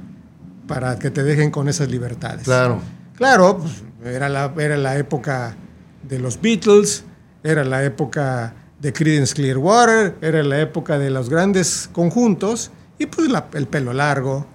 [0.66, 2.42] para que te dejen con esas libertades.
[2.42, 2.80] Claro.
[3.14, 5.54] Claro, pues, era, la, era la época
[6.02, 7.04] de los Beatles,
[7.44, 13.28] era la época de Creedence Clearwater, era la época de los grandes conjuntos y pues
[13.30, 14.46] la- el pelo largo,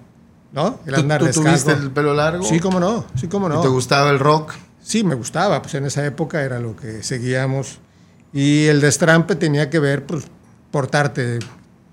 [0.52, 0.80] ¿no?
[0.86, 1.64] El ¿Tú, andar tú descalzo.
[1.66, 2.44] tuviste el pelo largo?
[2.44, 3.60] Sí, cómo no, sí, cómo ¿Y no.
[3.60, 4.52] te gustaba el rock?
[4.82, 7.78] Sí, me gustaba, pues en esa época era lo que seguíamos.
[8.32, 10.24] Y el destrampe tenía que ver, pues,
[10.70, 11.38] portarte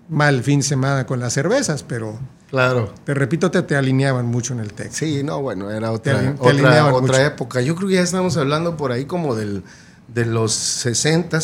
[0.10, 2.17] mal fin de semana con las cervezas, pero
[2.49, 2.93] Claro.
[3.03, 4.99] te repito, te, te alineaban mucho en el texto.
[5.05, 7.60] Sí, no, bueno, era otra, ali- te otra, otra época.
[7.62, 9.63] Yo creo que ya estamos hablando por ahí como del,
[10.07, 11.39] de los 60,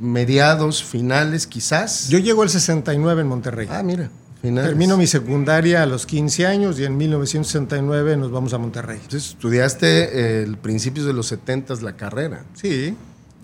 [0.00, 2.08] mediados, finales, quizás.
[2.08, 3.68] Yo llego al 69 en Monterrey.
[3.70, 4.10] ah, mira,
[4.42, 4.70] finales.
[4.70, 8.98] Termino mi secundaria a los 15 años y en 1969 nos vamos a Monterrey.
[9.02, 12.44] Entonces estudiaste el principios de los 70 la carrera.
[12.54, 12.94] Sí,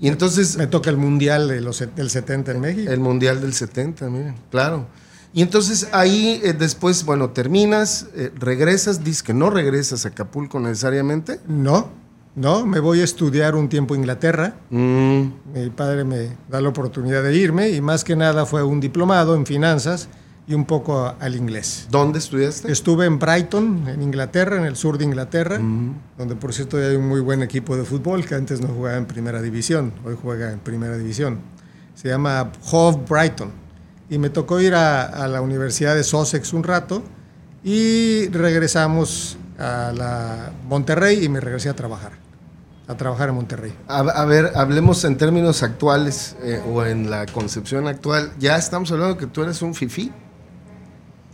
[0.00, 2.90] Y entonces me toca el Mundial de los, del 70 en México.
[2.92, 4.86] el Mundial del 70, mira, claro.
[5.32, 10.60] Y entonces ahí eh, después, bueno, terminas, eh, regresas, dices que no regresas a Acapulco
[10.60, 11.40] necesariamente.
[11.46, 11.90] No,
[12.36, 14.54] no, me voy a estudiar un tiempo a Inglaterra.
[14.70, 15.22] Mm,
[15.54, 19.34] Mi padre me da la oportunidad de irme y más que nada fue un diplomado
[19.34, 20.08] en finanzas
[20.46, 21.88] y un poco al inglés.
[21.90, 22.70] ¿Dónde estudiaste?
[22.70, 27.08] Estuve en Brighton, en Inglaterra, en el sur de Inglaterra, donde por cierto hay un
[27.08, 30.60] muy buen equipo de fútbol que antes no jugaba en primera división, hoy juega en
[30.60, 31.40] primera división.
[31.94, 33.50] Se llama Hove Brighton.
[34.08, 37.02] Y me tocó ir a, a la Universidad de Sussex un rato
[37.64, 42.12] y regresamos a la Monterrey y me regresé a trabajar,
[42.88, 43.74] a trabajar en Monterrey.
[43.88, 48.32] A, a ver, hablemos en términos actuales eh, o en la concepción actual.
[48.38, 50.12] Ya estamos hablando que tú eres un fifí.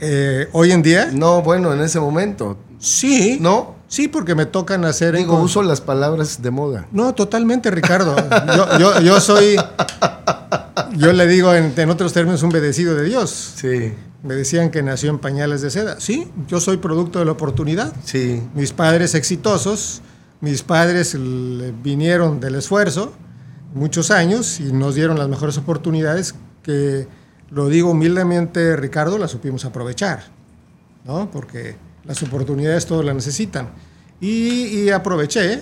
[0.00, 2.56] Eh, Hoy en día, No, bueno, en ese momento.
[2.78, 5.14] sí, No, sí, porque me tocan hacer...
[5.16, 6.86] digo, uso las palabras de moda.
[6.90, 8.16] No, totalmente, Ricardo.
[8.56, 9.56] Yo, yo, yo soy,
[10.96, 13.52] yo le digo en, en otros términos, un obedecido de Dios.
[13.56, 13.92] Sí,
[14.24, 16.00] Me decían que nació en pañales de seda.
[16.00, 17.92] Sí, yo soy producto de la oportunidad.
[18.04, 18.42] sí.
[18.54, 20.02] Mis padres exitosos,
[20.42, 21.16] mis padres
[21.82, 23.14] vinieron del esfuerzo
[23.74, 27.08] muchos años y nos dieron las mejores oportunidades que,
[27.52, 30.24] lo digo humildemente, Ricardo, las supimos aprovechar,
[31.04, 31.30] ¿no?
[31.30, 33.68] Porque las oportunidades todos las necesitan.
[34.20, 35.60] Y, y aproveché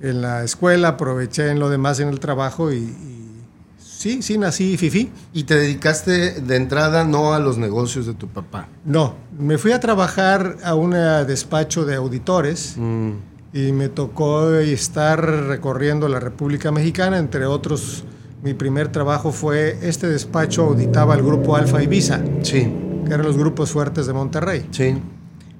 [0.00, 3.44] en la escuela, aproveché en lo demás en el trabajo y, y
[3.78, 5.10] sí, sí nací fifí.
[5.32, 8.68] Y te dedicaste de entrada no a los negocios de tu papá.
[8.84, 13.12] No, me fui a trabajar a un eh, despacho de auditores Mm,
[13.54, 18.04] y me tocó estar recorriendo la República Mexicana, entre otros.
[18.42, 22.70] Mi primer trabajo fue este despacho auditaba al grupo Alfa Ibiza, sí,
[23.06, 24.66] que eran los grupos fuertes de Monterrey.
[24.70, 25.00] sí.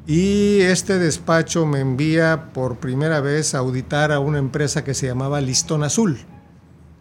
[0.07, 5.07] Y este despacho me envía por primera vez a auditar a una empresa que se
[5.07, 6.18] llamaba Listón Azul,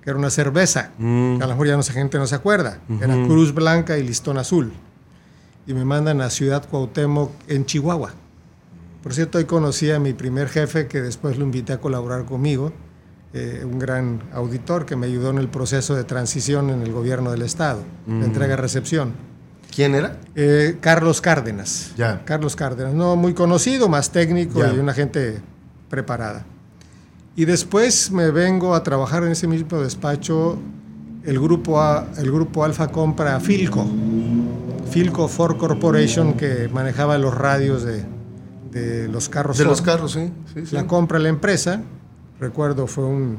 [0.01, 0.91] que era una cerveza.
[0.99, 2.79] Mm, A lo mejor ya no gente no se acuerda.
[3.01, 4.71] Era Cruz Blanca y Listón Azul.
[5.67, 8.13] Y me mandan a Ciudad Cuauhtémoc en Chihuahua.
[9.04, 12.72] Por cierto, hoy conocí a mi primer jefe que después lo invité a colaborar conmigo,
[13.34, 17.32] eh, un gran auditor que me ayudó en el proceso de transición en el gobierno
[17.32, 19.12] del Estado, de entrega-recepción.
[19.76, 20.20] ¿Quién era?
[20.36, 21.92] Eh, Carlos Cárdenas.
[21.98, 22.24] Ya.
[22.26, 24.72] Carlos Cárdenas, no muy conocido, más técnico Ya.
[24.74, 25.42] y una gente
[25.89, 26.46] preparada.
[27.36, 30.60] Y después me vengo a trabajar en ese mismo despacho.
[31.26, 33.86] El grupo, A- el grupo Alfa compra Filco,
[34.92, 38.04] Filco Ford Corporation, que manejaba los radios de,
[38.73, 39.57] de los carros.
[39.57, 40.31] De los carros, sí.
[40.53, 40.75] sí, sí.
[40.75, 41.81] La compra la empresa.
[42.39, 43.38] Recuerdo, fue un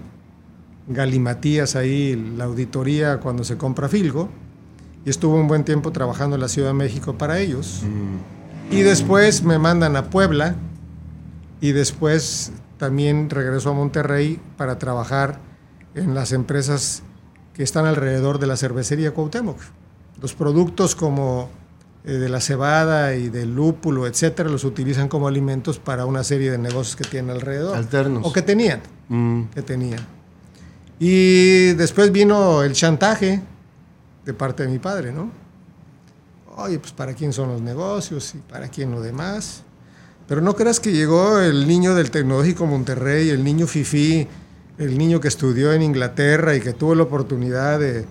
[0.87, 4.29] galimatías ahí, la auditoría cuando se compra Filco.
[5.05, 7.83] y estuve un buen tiempo trabajando en la Ciudad de México para ellos.
[8.71, 10.57] Y después me mandan a Puebla
[11.61, 15.39] y después también regreso a Monterrey para trabajar
[15.95, 17.03] en las empresas
[17.53, 19.59] que están alrededor de la cervecería Cuauhtémoc.
[20.21, 21.51] Los productos como
[22.05, 26.59] de la cebada y del lúpulo, etcétera, los utilizan como alimentos para una serie de
[26.59, 27.77] negocios que tienen alrededor.
[27.77, 28.23] Alternos.
[28.27, 28.83] O que tenían.
[29.09, 29.45] Mm.
[29.55, 30.01] Que tenían.
[30.99, 33.41] Y después vino el chantaje
[34.25, 35.31] de parte de mi padre, ¿no?
[36.57, 39.63] Oye, pues para quién son los negocios y para quién lo demás.
[40.29, 44.29] Pero no creas que llegó el niño del Tecnológico Monterrey, el niño Fifi,
[44.79, 48.05] el niño que estudió en Inglaterra y que tuvo la oportunidad de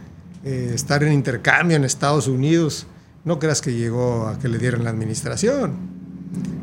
[0.43, 2.86] eh, estar en intercambio en Estados Unidos.
[3.25, 5.73] No creas que llegó a que le dieran la administración.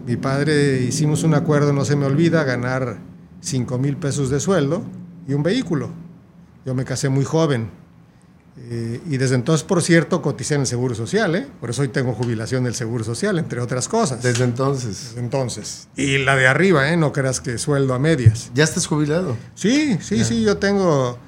[0.07, 2.99] Mi padre hicimos un acuerdo, no se me olvida, ganar
[3.41, 4.83] 5 mil pesos de sueldo
[5.27, 5.91] y un vehículo.
[6.67, 7.71] Yo me casé muy joven.
[8.59, 11.47] Eh, y desde entonces, por cierto, coticé en el Seguro Social, ¿eh?
[11.61, 14.23] Por eso hoy tengo jubilación del Seguro Social, entre otras cosas.
[14.23, 15.07] Desde entonces.
[15.09, 15.89] Desde entonces.
[15.97, 16.97] Y la de arriba, ¿eh?
[16.97, 18.51] No creas que sueldo a medias.
[18.55, 19.37] ¿Ya estás jubilado?
[19.55, 21.19] Sí, sí, sí, yo tengo,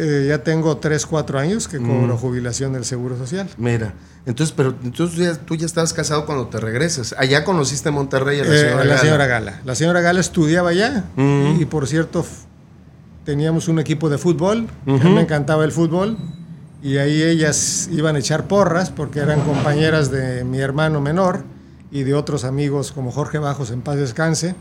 [0.00, 2.18] eh, ya tengo 3, 4 años que cobro Mm.
[2.18, 3.48] jubilación del Seguro Social.
[3.58, 3.94] Mira,
[4.26, 7.14] entonces, pero entonces ya- tú ya estabas casado cuando te regresas.
[7.18, 9.00] Allá conociste en Monterrey a la Eh, señora a la Gala.
[9.00, 9.60] señora Gala.
[9.64, 11.60] La señora Gala estudiaba allá Mm.
[11.60, 12.24] y, por cierto
[13.24, 14.68] teníamos un equipo de fútbol.
[14.86, 16.16] A mí me encantaba el fútbol
[16.82, 21.42] y ahí ellas iban a echar porras porque eran compañeras de mi hermano menor
[21.90, 24.54] y de otros amigos como Jorge Bajos en paz descanse.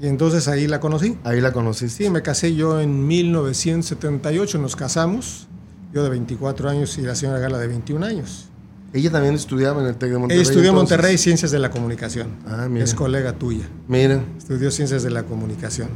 [0.00, 1.18] Y entonces ahí la conocí.
[1.24, 2.04] Ahí la conociste.
[2.04, 5.46] Sí, me casé yo en 1978, nos casamos.
[5.92, 8.48] Yo de 24 años y la señora Gala de 21 años.
[8.92, 10.40] Ella también estudiaba en el TEC de Monterrey.
[10.40, 10.76] Ella estudió en.
[10.76, 12.28] Monterrey Ciencias de la Comunicación.
[12.46, 12.84] Ah, mira.
[12.84, 13.68] Es colega tuya.
[13.88, 15.88] Mira, Estudió Ciencias de la Comunicación.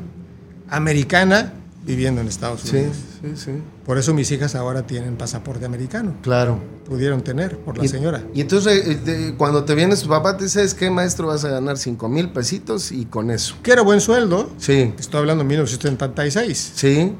[0.69, 1.53] Americana,
[1.89, 2.97] viviendo en Estados sí, Unidos.
[3.23, 3.51] sí, sí.
[3.85, 6.15] Por eso mis hijas ahora tienen pasaporte americano.
[6.23, 6.61] Claro.
[6.87, 8.23] Pudieron tener por la y, señora.
[8.35, 11.27] Y entonces, eh, de- cuando te vienes, tu papá te dice, ¿sabes qué, maestro?
[11.29, 13.57] Vas a ganar 5 mil pesitos y con eso.
[13.63, 14.51] Que era buen sueldo.
[14.59, 16.73] Sí, Estoy hablando de 1976.
[16.75, 17.15] sí.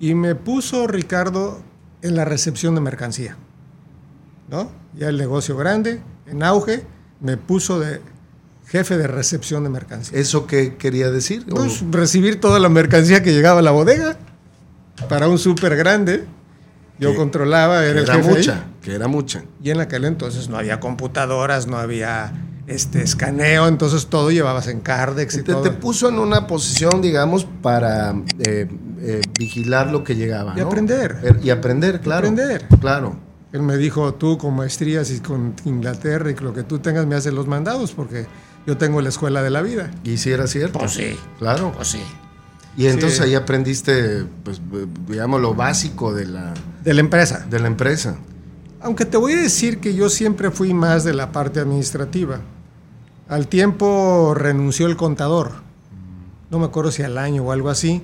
[0.00, 1.60] Y me puso Ricardo
[2.02, 3.36] en la recepción de mercancía.
[4.48, 4.70] ¿No?
[4.96, 6.84] Ya el negocio grande, en auge,
[7.20, 8.00] me puso de
[8.68, 10.18] jefe de recepción de mercancía.
[10.18, 11.44] ¿Eso qué quería decir?
[11.50, 14.16] ¿O- Pues, recibir toda la mercancía que llegaba a la bodega
[15.08, 16.24] para un súper grande.
[16.98, 18.34] Yo Que- controlaba, que era el era jefe ahí.
[18.36, 19.44] mucha, que era mucha.
[19.62, 22.32] Y en aquel entonces no había computadoras, no había
[22.66, 25.62] este escaneo, entonces todo llevabas en Cardex y Te, todo.
[25.62, 28.68] te puso en una posición, digamos, para eh,
[29.00, 30.52] eh, vigilar lo que llegaba.
[30.56, 30.66] Y ¿no?
[30.66, 31.16] aprender.
[31.22, 32.28] Er- Y aprender, claro.
[32.28, 32.66] aprender.
[32.80, 33.16] Claro.
[33.52, 37.14] Él me dijo, tú con maestrías y con Inglaterra y lo que tú tengas me
[37.14, 38.26] haces los mandados porque
[38.68, 39.90] yo tengo la escuela de la vida.
[40.04, 40.78] Y si era cierto.
[40.78, 41.72] Pues sí, Claro.
[41.74, 42.02] pues sí.
[42.76, 43.24] Y entonces Sí.
[43.24, 46.52] ahí aprendiste, pues, eh, digamos, lo básico de la,
[46.84, 47.46] De la empresa.
[47.48, 48.16] de la empresa.
[48.82, 52.40] Aunque te voy a decir que yo siempre fui más de la parte administrativa.
[53.26, 55.52] Al tiempo renunció el contador.
[56.50, 58.02] No me acuerdo si al año o algo así.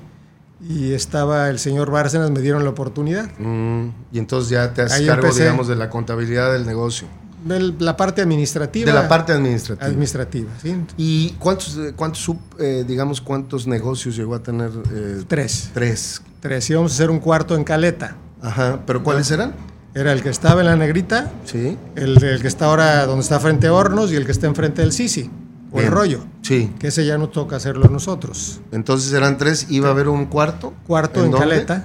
[0.66, 3.30] Y estaba el señor Bárcenas, me dieron la oportunidad.
[3.38, 5.42] Mm, y entonces ya te haces cargo, empecé.
[5.42, 7.06] digamos, de la contabilidad del negocio.
[7.44, 8.86] De la parte administrativa.
[8.90, 9.86] De la parte administrativa.
[9.86, 10.50] administrativa.
[10.62, 10.74] ¿sí?
[10.96, 14.70] ¿Y cuántos, eh, cuántos eh, digamos, cuántos negocios llegó a tener?
[14.92, 15.70] eh, Tres.
[15.74, 16.22] tres.
[16.40, 16.68] Tres.
[16.70, 18.16] Íbamos a hacer un cuarto en Caleta.
[18.42, 18.80] Ajá.
[18.86, 19.54] ¿Pero cuáles eran?
[19.94, 21.78] Era el que estaba en la negrita, Sí.
[21.94, 24.82] el, el que está ahora donde está frente a Hornos y el que está enfrente
[24.82, 25.30] del Sisi.
[25.70, 26.24] O el rollo.
[26.42, 26.72] Sí.
[26.78, 28.60] Que ese ya no toca hacerlo nosotros.
[28.70, 29.66] Entonces eran tres.
[29.70, 30.72] ¿Iba a haber un cuarto?
[30.86, 31.32] Cuarto en?
[31.32, 31.84] Caleta.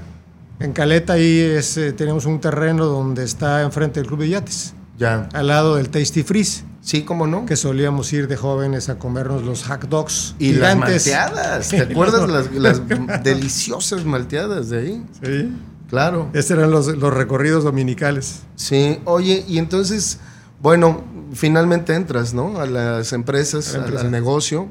[0.59, 4.73] En Caleta ahí es, eh, tenemos un terreno donde está enfrente del Club de Yates,
[4.99, 5.27] Ya.
[5.33, 7.45] al lado del Tasty Freeze, Sí, ¿cómo no?
[7.45, 11.07] que solíamos ir de jóvenes a comernos los hot dogs Y gigantes.
[11.07, 11.69] las malteadas.
[11.69, 15.05] ¿Te acuerdas las, las deliciosas malteadas de ahí?
[15.23, 15.53] Sí.
[15.89, 16.29] Claro.
[16.33, 18.41] Estos eran los, los recorridos dominicales.
[18.55, 18.99] Sí.
[19.05, 20.19] Oye, y entonces,
[20.61, 22.59] bueno, finalmente entras, ¿no?
[22.59, 24.05] A las empresas, la al- empresa.
[24.05, 24.67] al negocio.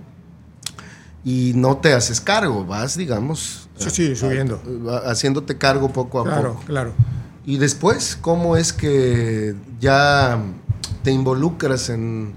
[1.25, 3.69] Y no te haces cargo, vas, digamos.
[3.77, 4.61] Sí, sí, subiendo.
[4.91, 6.65] a- haciéndote cargo poco a Claro, poco.
[6.67, 6.93] claro.
[7.47, 10.39] Y después, ¿cómo es que ya
[11.03, 12.33] te involucras en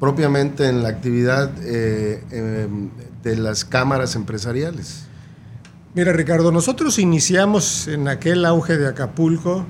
[0.00, 2.90] propiamente en la actividad eh, em,
[3.22, 5.04] de las cámaras empresariales?
[5.94, 9.64] Mira, Ricardo, nosotros iniciamos en aquel auge de Acapulco,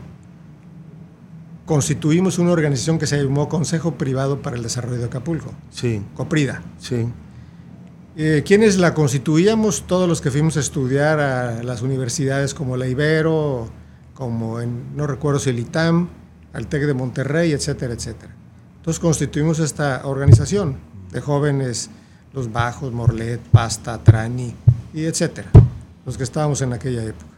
[1.64, 6.62] constituimos una organización que se llamó Consejo Privado para el Desarrollo de Acapulco, Sí, COPRIDA.
[6.78, 7.08] sí.
[8.20, 9.84] Eh, ¿Quiénes la constituíamos?
[9.86, 13.68] Todos los que fuimos a estudiar a las universidades como la Ibero,
[14.18, 16.08] como en, no recuerdo si el ITAM,
[16.52, 18.34] al TEC de Monterrey, etcétera, etcétera.
[18.78, 20.76] Entonces constituimos esta organización
[21.12, 21.88] de jóvenes,
[22.34, 24.52] los Bajos, Morlet, Pasta, Trani,
[24.92, 25.48] y etcétera,
[26.04, 27.30] los que estábamos en aquella época.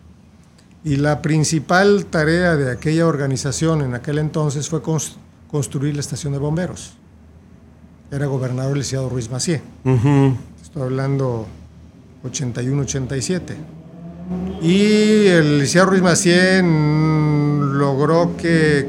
[0.82, 5.16] Y la principal tarea de aquella organización en aquel entonces fue cons-
[5.50, 6.94] construir la estación de bomberos.
[8.10, 9.60] Era gobernador el licenciado Ruiz Macié.
[10.62, 11.46] Estoy hablando
[12.24, 13.54] 81-87.
[14.62, 18.86] Y el licenciado Ruiz Macié logró que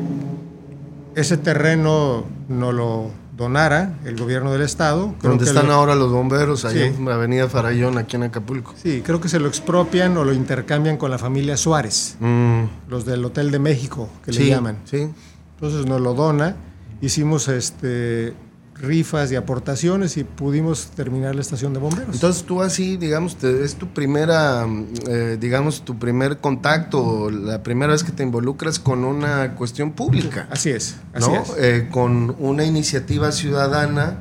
[1.16, 5.16] ese terreno no lo donara el gobierno del estado.
[5.20, 6.94] Creo Donde que están lo- ahora los bomberos, allá Sí.
[6.98, 8.74] en la avenida Farallón, aquí en Acapulco.
[8.82, 13.06] Sí, creo que se lo expropian o lo intercambian con la familia Suárez, Mm, los
[13.06, 14.78] del Hotel de México, que sí, le llaman.
[14.86, 15.08] Sí.
[15.56, 16.56] Entonces nos lo dona,
[17.02, 18.34] hicimos este,
[18.82, 22.16] rifas y aportaciones y pudimos terminar la estación de bomberos.
[22.16, 24.66] Entonces tú así, digamos, te- es tu primera,
[25.08, 30.48] eh, digamos, tu primer contacto, la primera vez que te involucras con una cuestión pública,
[30.50, 31.42] así es, así ¿no?
[31.44, 31.52] es.
[31.58, 34.18] Eh, con una iniciativa ciudadana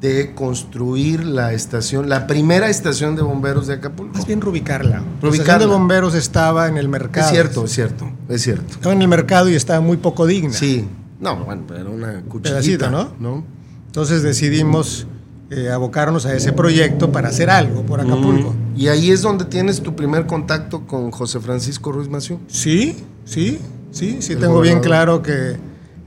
[0.00, 4.14] de construir la estación, la primera estación de bomberos de Acapulco.
[4.16, 5.02] Más bien reubicarla.
[5.20, 7.26] La estación de bomberos estaba en el mercado.
[7.26, 8.64] Es cierto, es cierto, es cierto.
[8.70, 10.54] Estaba en el mercado y estaba muy poco digna.
[10.54, 10.88] Sí.
[11.20, 13.10] No, bueno, era una cuchillita, Pedacito, ¿no?
[13.20, 13.44] ¿no?
[13.90, 15.08] Entonces decidimos
[15.50, 18.50] eh, abocarnos a ese proyecto para hacer algo por Acapulco.
[18.52, 22.38] Mm, Y ahí es donde tienes tu primer contacto con José Francisco Ruiz Maciú.
[22.46, 23.58] Sí, sí,
[23.90, 25.22] sí, sí, El tengo bien gobernador.
[25.22, 25.56] claro que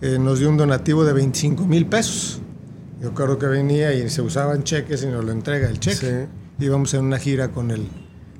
[0.01, 2.39] eh, nos dio un donativo de 25 mil pesos.
[3.01, 6.27] Yo creo que venía y se usaban cheques y nos lo entrega el cheque.
[6.59, 7.89] Íbamos en una gira con el,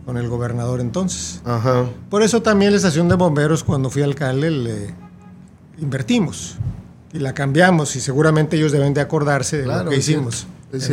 [0.06, 1.42] con el gobernador entonces.
[1.44, 1.84] Ajá.
[2.10, 4.94] Por eso también la estación de bomberos, cuando fui alcalde, le
[5.82, 6.56] invertimos
[7.14, 10.90] y la cambiamos y seguramente ellos deben de acordarse de Claro, lo que hicimos es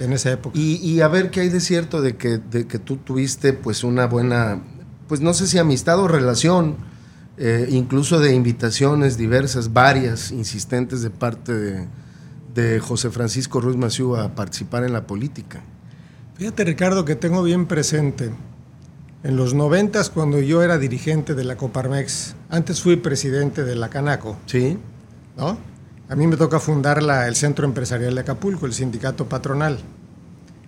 [0.00, 0.58] en, esa época.
[0.58, 3.84] Y, y a ver qué hay de cierto de que, de que tú tuviste pues
[3.84, 4.62] una buena,
[5.06, 6.76] pues no sé si amistad o relación,
[7.36, 11.86] eh, incluso de invitaciones diversas, varias, insistentes de parte de,
[12.54, 15.60] de José Francisco Ruiz Maciú a participar en la política.
[16.36, 18.30] Fíjate, Ricardo, que tengo bien presente.
[19.24, 23.90] En los noventas, cuando yo era dirigente de la Coparmex, antes fui presidente de la
[23.90, 24.78] Canaco, Sí,
[25.38, 25.56] ¿no?
[26.10, 29.78] A mí me toca fundar la- el Centro Empresarial de Acapulco, el sindicato patronal.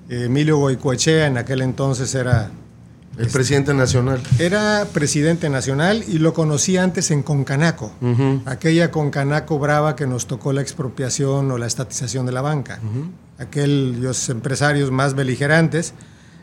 [0.08, 2.50] Emilio Goicoechea en aquel entonces era,
[3.18, 4.20] el presidente nacional.
[4.38, 7.92] era presidente nacional y lo conocí antes en Concanaco,
[8.44, 12.78] aquella Concanaco brava que nos tocó la expropiación o la estatización de la banca.
[13.38, 15.94] Aquellos empresarios más beligerantes,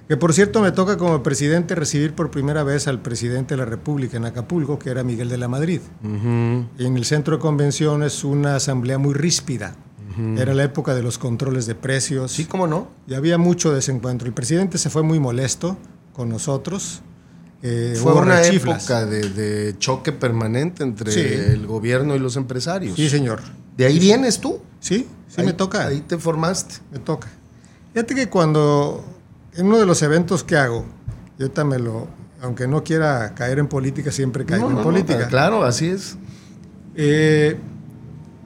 [0.08, 3.66] que por cierto me toca como presidente recibir por primera vez al presidente de la
[3.66, 5.82] República en Acapulco, que era Miguel de la Madrid.
[6.03, 9.76] Y en el centro de convenciones una asamblea muy ríspida.
[10.38, 12.32] Era la época de los controles de precios.
[12.32, 12.88] Sí, cómo no.
[13.08, 14.28] Y había mucho desencuentro.
[14.28, 15.78] El presidente se fue muy molesto
[16.14, 17.01] con nosotros.
[17.62, 18.84] Eh, Fue una rechiflas.
[18.86, 21.20] época de, de choque permanente entre Sí.
[21.20, 22.95] el gobierno y los empresarios.
[22.95, 23.41] Sí, señor.
[23.76, 24.60] De ahí vienes tú.
[24.80, 25.86] Sí, sí Ahí- me toca.
[25.88, 26.76] Ahí te formaste.
[26.91, 27.28] Me toca.
[27.93, 29.03] Fíjate que cuando,
[29.58, 30.86] en uno de los eventos que hago,
[31.38, 32.08] yo ahorita me lo,
[32.41, 35.28] aunque no quiera caer en política, siempre caigo No, en no, no, política.
[35.28, 36.18] claro, así es.
[36.95, 37.58] Eh,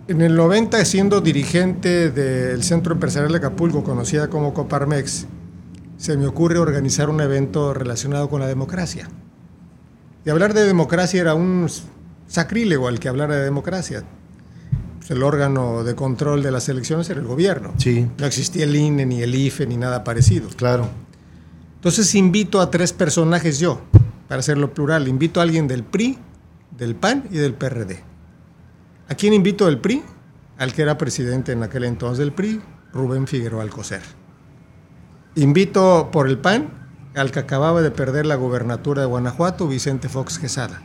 [0.08, 5.26] en el 90, siendo dirigente del Centro Empresarial de Acapulco, conocida como Coparmex,
[5.98, 9.08] se me ocurre organizar un evento relacionado con la democracia.
[10.26, 11.68] Y hablar de democracia era un
[12.28, 14.04] sacrílego al que hablara de democracia.
[15.12, 17.74] El órgano de control de las elecciones era el gobierno.
[17.76, 20.48] Sí, No existía el INE, ni el IFE, ni nada parecido.
[20.56, 20.88] claro.
[21.76, 23.82] Entonces invito a tres personajes yo,
[24.30, 25.10] para hacerlo plural.
[25.10, 26.18] Invito a alguien del PRI,
[26.78, 28.02] del PAN y del PRD.
[29.10, 30.02] ¿A quién invito del PRI?
[30.58, 32.62] Al que era presidente en aquel entonces del PRI,
[32.94, 34.02] Rubén Figueroa Alcocer.
[35.36, 36.70] Invito por el PAN
[37.16, 40.82] al que acababa de perder la gobernatura de Guanajuato, Vicente Fox Quesada.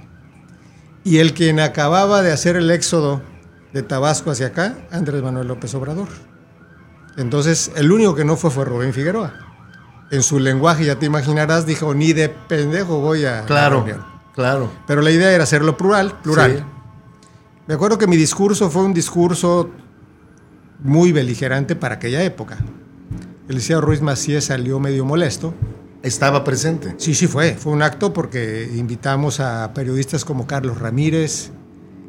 [1.05, 3.22] Y el quien acababa de hacer el éxodo
[3.77, 6.09] de Tabasco hacia acá, Andrés Manuel López Obrador.
[7.18, 9.35] Entonces, el único que no fue fue Rubén Figueroa.
[10.11, 14.05] En su lenguaje, ya te imaginarás, dijo, ni de pendejo voy a la Claro, reunión".
[14.35, 14.70] claro.
[14.87, 16.59] Pero la idea era hacerlo plural, plural.
[16.59, 16.64] Sí.
[17.66, 19.70] Me acuerdo que mi discurso fue un discurso
[20.83, 22.57] muy beligerante para aquella época.
[23.49, 25.53] El licenciado Ruiz Macías salió medio molesto.
[26.03, 26.95] Estaba presente.
[26.99, 27.55] Sí, sí fue.
[27.55, 31.51] Fue un acto porque invitamos a periodistas como Carlos Ramírez,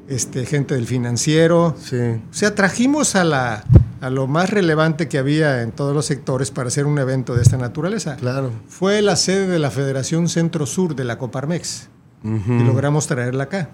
[0.07, 1.75] este, gente del financiero.
[1.83, 1.97] Sí.
[1.97, 3.63] O sea, trajimos a, la,
[4.01, 7.41] a lo más relevante que había en todos los sectores para hacer un evento de
[7.41, 8.15] esta naturaleza.
[8.15, 8.51] Claro.
[8.67, 11.89] Fue la sede de la Federación Centro-Sur de la Coparmex
[12.23, 13.69] y logramos traerla acá.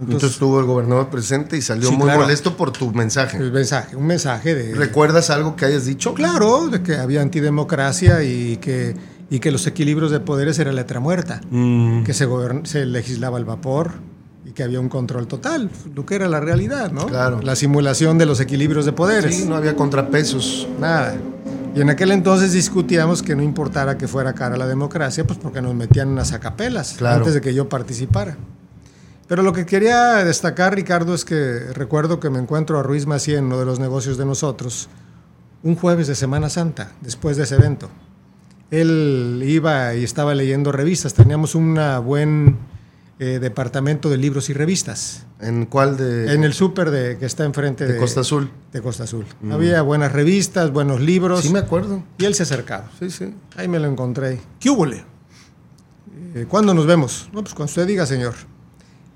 [0.00, 2.20] Entonces, Entonces, estuvo el gobernador presente y salió Sí, muy claro.
[2.20, 3.36] molesto por tu mensaje.
[3.38, 4.74] el mensaje, un mensaje de...
[4.76, 6.14] ¿Recuerdas algo que hayas dicho?
[6.14, 8.94] Claro, de que había antidemocracia y que,
[9.28, 12.28] y que los equilibrios de poderes era letra muerta, Mm, que se,
[12.62, 13.94] se legislaba al vapor
[14.58, 17.06] que había un control total, lo que era la realidad, ¿no?
[17.06, 17.40] Claro.
[17.42, 19.36] La simulación de los equilibrios de poderes.
[19.36, 20.66] sí, no había contrapesos.
[20.80, 21.14] Nada.
[21.76, 25.62] Y en aquel entonces discutíamos que no importara que fuera cara la democracia, pues porque
[25.62, 27.18] nos metían unas acapelas Claro.
[27.18, 28.36] antes de que yo participara.
[29.28, 33.36] Pero lo que quería destacar, Ricardo, es que recuerdo que me encuentro a Ruiz Macié
[33.36, 34.88] en uno de los negocios de nosotros,
[35.62, 37.88] un jueves de Semana Santa, después de ese evento.
[38.72, 42.56] Él iba y estaba leyendo revistas, teníamos un buen
[43.20, 45.26] eh, departamento de libros y revistas.
[45.40, 46.32] ¿En cuál de...?
[46.32, 48.50] En el súper de, que está enfrente de de, Costa Azul.
[48.72, 49.24] de Costa Azul.
[49.50, 51.40] Había buenas revistas, buenos libros.
[51.40, 52.04] Sí me acuerdo.
[52.18, 52.90] Y él se acercaba.
[52.98, 53.34] Sí, sí.
[53.56, 54.40] Ahí me lo encontré.
[54.60, 54.86] ¿Qué hubo?
[54.86, 57.28] Eh, ¿Cuándo nos vemos?
[57.32, 58.34] No, pues cuando usted diga, señor.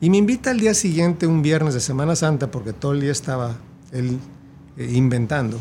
[0.00, 3.12] Y me invita al día siguiente, un viernes de Semana Santa, porque todo el día
[3.12, 3.56] estaba
[3.92, 4.18] él
[4.76, 5.60] eh, inventando.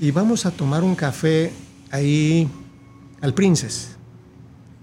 [0.00, 1.52] Y vamos a tomar un café
[1.92, 2.48] ahí
[3.20, 3.97] al Princes.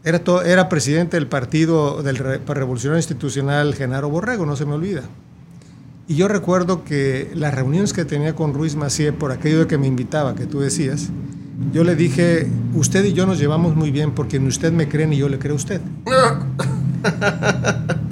[0.05, 4.73] Era, to- era presidente del partido del Re- Revolucionario Institucional Genaro Borrego, no se me
[4.73, 5.01] olvida.
[6.07, 9.77] Y yo recuerdo que las reuniones que tenía con Ruiz Macié, por aquello de que
[9.79, 11.09] me invitaba, que tú decías,
[11.73, 15.07] yo le dije, usted y yo nos llevamos muy bien porque ni usted me cree
[15.07, 15.81] ni yo le creo a usted.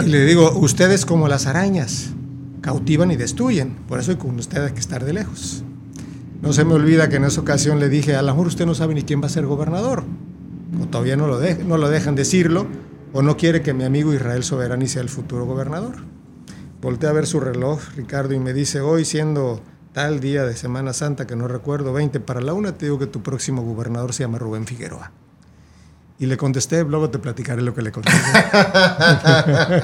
[0.04, 2.10] Y le digo, usted es como las arañas,
[2.62, 5.64] cautivan y destruyen, por eso con usted hay que estar de lejos.
[6.42, 8.74] No se me olvida que en esa ocasión le dije, a lo mejor usted no
[8.76, 10.04] sabe ni quién va a ser gobernador,
[10.82, 12.66] o todavía no lo, de- no lo dejan decirlo,
[13.14, 15.96] o no quiere que mi amigo Israel Soberani sea el futuro gobernador.
[16.82, 19.62] Volté a ver su reloj, Ricardo, y me dice, hoy siendo
[19.94, 23.08] tal día de Semana Santa que no recuerdo, 20 para la una, te digo que
[23.08, 25.12] tu próximo gobernador se llama Rubén Figueroa.
[26.20, 28.22] Y le contesté, luego te platicaré lo que le contesté.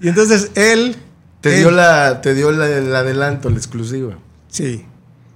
[0.00, 0.96] y entonces él...
[1.40, 4.16] Te él- dio, la, te dio la- el adelanto, la exclusiva.
[4.48, 4.84] Sí,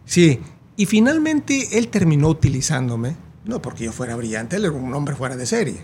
[0.04, 0.40] sí.
[0.76, 3.16] Y finalmente él terminó utilizándome,
[3.48, 5.82] no porque yo fuera brillante, él era un hombre fuera de serie.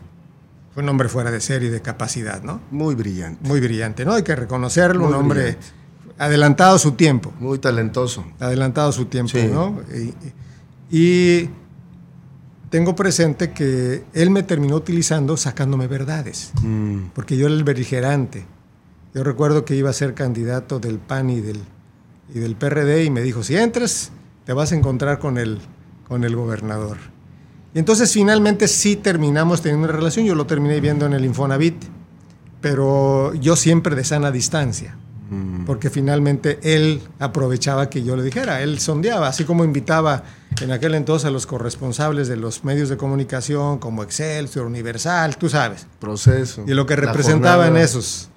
[0.72, 2.60] Fue un hombre fuera de serie, de capacidad, ¿no?
[2.70, 3.48] Muy brillante.
[3.48, 4.12] Muy brillante, ¿no?
[4.12, 5.66] Hay que reconocerlo, Muy un hombre brillante.
[6.18, 8.24] adelantado a su tiempo, Muy talentoso.
[8.38, 9.48] adelantado a su tiempo, Sí.
[9.50, 9.80] ¿no?
[10.90, 11.50] Y, y
[12.70, 17.10] tengo presente que él me terminó utilizando sacándome verdades, Mm.
[17.14, 18.44] porque yo era el beligerante.
[19.14, 21.60] Yo recuerdo que iba a ser candidato del PAN y del,
[22.34, 24.10] y del PRD y me dijo, si entras,
[24.44, 25.60] te vas a encontrar con el,
[26.08, 26.96] con el gobernador.
[27.74, 31.74] Y entonces finalmente sí terminamos teniendo una relación, yo lo terminé viendo en el Infonavit,
[32.60, 34.96] pero yo siempre de sana distancia,
[35.30, 35.64] Mm.
[35.64, 40.22] porque finalmente él aprovechaba que yo le dijera, él sondeaba, así como invitaba
[40.60, 45.48] en aquel entonces a los corresponsables de los medios de comunicación como Excelsior, Universal, tú
[45.48, 46.62] sabes, Proceso.
[46.66, 48.28] y lo que representaban esos,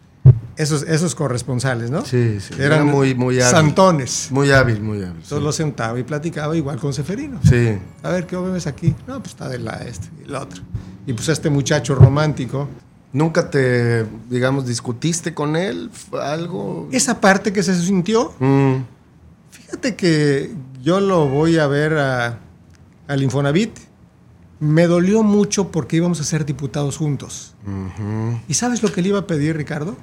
[0.56, 2.04] esos, esos corresponsales, ¿no?
[2.06, 2.54] Sí, sí.
[2.60, 3.52] Eran Era muy, muy hábil.
[3.52, 4.28] santones.
[4.32, 5.10] Muy hábil, muy hábil.
[5.22, 7.40] Entonces lo sentaba y platicaba igual con Seferino.
[7.44, 7.78] Sí.
[8.04, 8.96] A ver, ¿qué ves aquí?
[9.08, 10.62] No, pues está de la este y el otro.
[11.06, 12.68] Y pues este muchacho romántico,
[13.14, 15.90] ¿Nunca te, digamos, discutiste con él?
[15.94, 16.90] ¿Fue ¿Algo?
[16.92, 18.76] esa parte que se sintió, Mm.
[19.50, 20.52] fíjate que
[20.84, 22.38] yo lo voy a ver a-
[23.08, 23.72] al Infonavit,
[24.60, 27.56] me dolió mucho porque íbamos a ser diputados juntos.
[28.50, 29.96] ¿Y sabes lo que le iba a pedir, Ricardo?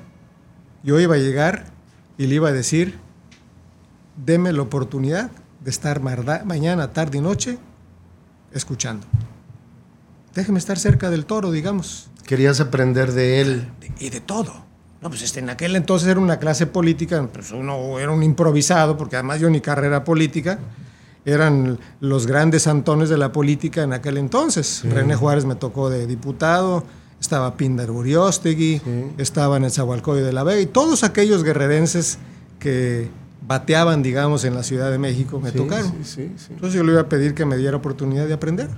[0.85, 1.65] Yo iba a llegar
[2.19, 2.99] y le iba a decir,
[4.25, 5.31] deme la oportunidad
[5.65, 7.59] de estar mañana, tarde y noche
[8.53, 9.07] escuchando.
[10.35, 12.11] Déjeme estar cerca del toro, digamos.
[12.27, 13.69] Querías aprender de él.
[13.99, 14.53] Y de todo.
[15.01, 18.97] No, pues este, en aquel entonces era una clase política, pues uno era un improvisado,
[18.97, 20.59] porque además yo ni carrera política,
[21.25, 24.83] eran los grandes antones de la política en aquel entonces.
[24.85, 26.85] René Juárez me tocó de diputado,
[27.25, 28.83] estaba Pindar Uriostegui,
[29.17, 32.19] estaba en el Zahualcoyo de la Vega, y todos aquellos guerrerenses
[32.59, 33.09] que
[33.47, 35.91] bateaban, digamos, en la Ciudad de México me Sí, tocaron.
[36.03, 36.47] Sí, sí, sí.
[36.51, 38.69] Entonces yo le iba a pedir que me diera oportunidad de aprender,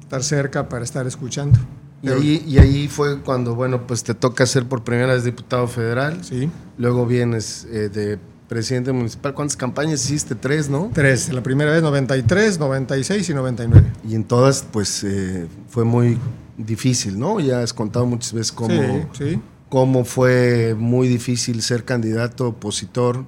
[0.00, 1.58] estar cerca para estar escuchando.
[2.02, 5.68] Y ahí, y ahí fue cuando, bueno, pues te toca ser por primera vez diputado
[5.68, 6.24] federal.
[6.24, 6.48] Sí.
[6.78, 9.34] Luego vienes eh, de presidente municipal.
[9.34, 10.34] ¿Cuántas campañas hiciste?
[10.34, 10.90] Tres, ¿no?
[10.94, 13.86] Tres, la primera vez 93, 96 y 99.
[14.08, 16.16] Y en todas, pues, eh, fue muy
[16.56, 17.40] difícil, ¿no?
[17.40, 19.40] Ya has contado muchas veces cómo, Sí, sí.
[19.68, 23.24] cómo fue muy difícil ser candidato opositor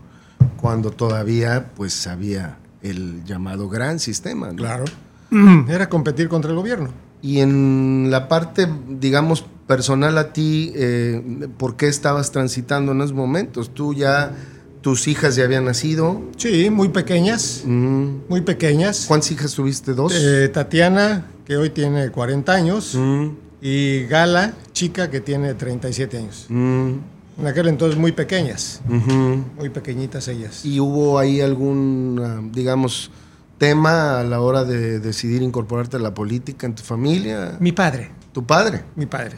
[0.61, 4.57] cuando todavía, pues, había el llamado gran sistema, ¿no?
[4.57, 4.85] Claro.
[5.69, 6.91] Era competir contra el gobierno.
[7.21, 13.13] Y en la parte, digamos, personal a ti, eh, ¿por qué estabas transitando en esos
[13.15, 13.73] momentos?
[13.73, 14.35] Tú ya,
[14.83, 16.21] tus hijas ya habían nacido.
[16.37, 18.07] Sí, muy pequeñas, Mm.
[18.29, 19.05] muy pequeñas.
[19.09, 19.95] ¿Cuántas hijas tuviste?
[19.95, 20.13] ¿Dos?
[20.15, 23.29] Eh, Tatiana, que hoy tiene 40 años, Mm,
[23.63, 26.47] y Gala, chica, que tiene 37 años.
[26.49, 26.91] mm,
[27.39, 30.67] En aquel entonces muy pequeñas, muy pequeñitas ellas.
[30.67, 33.11] ¿Y hubo ahí algún, ah, digamos,
[33.57, 37.57] tema a la hora de decidir incorporarte a la política en tu familia?
[37.59, 38.85] Mi padre, ¿Tu padre?
[38.97, 39.37] mi padre.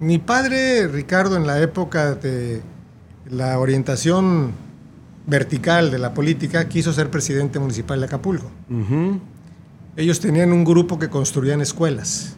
[0.00, 2.60] Mi padre, Ricardo, en la época de
[3.30, 4.52] la orientación
[5.30, 8.50] vertical de la política, quiso ser presidente municipal de Acapulco.
[9.96, 12.36] Ellos tenían un grupo que construían escuelas.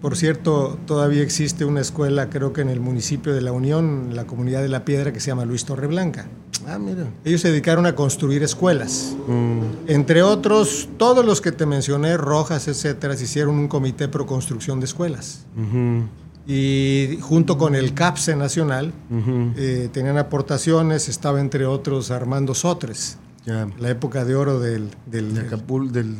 [0.00, 4.16] Por cierto, todavía existe una escuela, creo que en el municipio de La Unión, en
[4.16, 6.26] la comunidad de La Piedra, que se llama Luis Torreblanca.
[6.66, 7.08] Ah, mira.
[7.24, 9.14] Ellos se dedicaron a construir escuelas.
[9.26, 9.60] Mm.
[9.88, 14.80] Entre otros, todos los que te mencioné, Rojas, etcétera, se hicieron un comité pro construcción
[14.80, 15.44] de escuelas.
[16.46, 18.92] Y junto con el CAPSE Nacional,
[19.56, 24.90] eh, tenían aportaciones, estaba entre otros Armando Sotres, la época de oro del...
[25.06, 26.16] del, del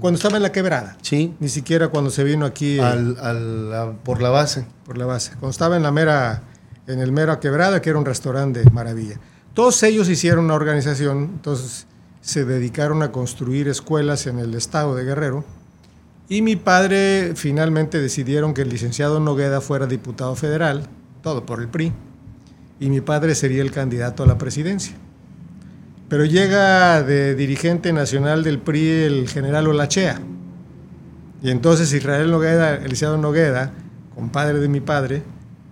[0.00, 0.98] cuando estaba en la quebrada.
[1.02, 1.34] Sí.
[1.38, 2.78] Ni siquiera cuando se vino aquí.
[2.80, 3.14] Eh,
[4.02, 4.66] por la base.
[4.84, 5.30] Por la base.
[5.32, 6.42] Cuando estaba en la mera,
[6.86, 9.20] en el mera quebrada, que era un restaurante de maravilla.
[9.54, 11.86] Todos ellos hicieron una organización, entonces
[12.20, 15.44] se dedicaron a construir escuelas en el estado de Guerrero.
[16.30, 20.86] Y mi padre finalmente decidieron que el licenciado Nogueda fuera diputado federal,
[21.24, 21.92] todo por el PRI,
[22.78, 24.94] y mi padre sería el candidato a la presidencia.
[26.08, 30.20] Pero llega de dirigente nacional del PRI el general Olachea.
[31.42, 33.72] Y entonces Israel Nogueda, Eliseo Nogueda,
[34.14, 35.24] compadre de mi padre,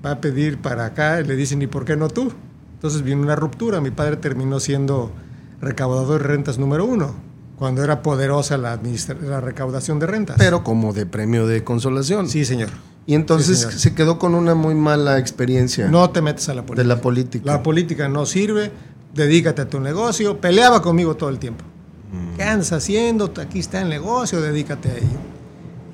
[0.04, 2.32] va a pedir para acá y le dicen, ¿y por qué no tú?
[2.74, 3.80] Entonces viene una ruptura.
[3.80, 5.12] Mi padre terminó siendo
[5.60, 7.14] recaudador de rentas número uno,
[7.58, 8.80] cuando era poderosa la,
[9.22, 10.36] la recaudación de rentas.
[10.38, 12.28] Pero como de premio de consolación.
[12.28, 12.68] Sí, señor.
[13.06, 15.88] Y entonces se quedó con una muy mala experiencia.
[15.88, 16.82] No te metes a la política.
[16.82, 17.44] De la política.
[17.46, 18.70] La política no sirve
[19.14, 20.40] dedícate a tu negocio.
[20.40, 21.64] Peleaba conmigo todo el tiempo.
[22.12, 22.36] Mm.
[22.36, 23.32] ¿Qué andas haciendo?
[23.40, 25.18] Aquí está el negocio, dedícate a ello.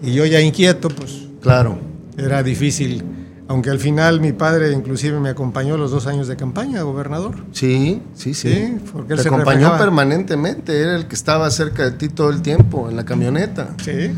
[0.02, 1.28] Y yo ya inquieto, pues.
[1.40, 1.78] Claro.
[2.16, 3.02] Era difícil.
[3.46, 7.36] Aunque al final mi padre inclusive me acompañó los dos años de campaña, gobernador.
[7.52, 8.52] Sí, sí, sí.
[8.52, 12.40] sí porque él se acompañó permanentemente, era el que estaba cerca de ti todo el
[12.40, 13.74] tiempo, en la camioneta.
[13.82, 14.12] Sí.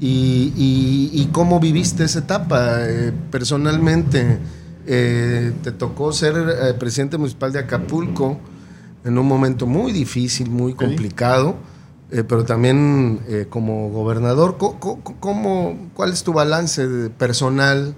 [0.00, 4.38] ¿Y, cómo viviste esa etapa eh, personalmente?
[4.86, 8.38] Eh, te tocó ser eh, presidente municipal de Acapulco
[9.04, 11.56] en un momento muy difícil, muy complicado,
[12.10, 14.56] eh, pero también como gobernador.
[14.58, 17.94] ¿Cómo, cuál es tu balance personal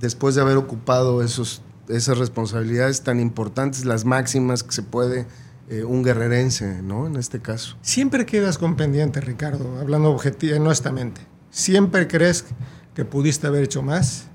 [0.00, 5.26] después de haber ocupado esos, esas responsabilidades tan importantes, las máximas que se puede
[5.86, 7.06] un guerrerense, ¿no?
[7.06, 7.78] En este caso.
[7.80, 11.20] Siempre quedas con pendiente, Ricardo, hablando objetivamente, honestamente.
[11.50, 12.44] Siempre crees
[12.94, 14.26] que pudiste haber hecho más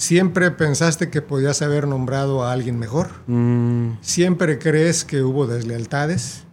[0.00, 3.08] ¿Siempre pensaste que podías haber nombrado a alguien mejor?
[3.26, 3.98] Mm.
[4.00, 6.44] ¿Siempre crees que hubo deslealtades?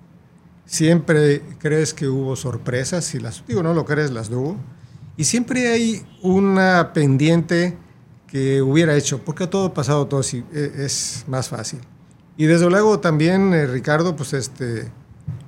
[0.65, 3.05] ¿Siempre crees que hubo sorpresas?
[3.05, 4.57] Si las digo, no lo crees, las hubo.
[5.15, 7.77] Y siempre hay una pendiente
[8.27, 11.79] que hubiera hecho, porque todo pasado todo así, e, es más fácil.
[12.35, 14.91] Y desde luego también, eh, Ricardo, pues este,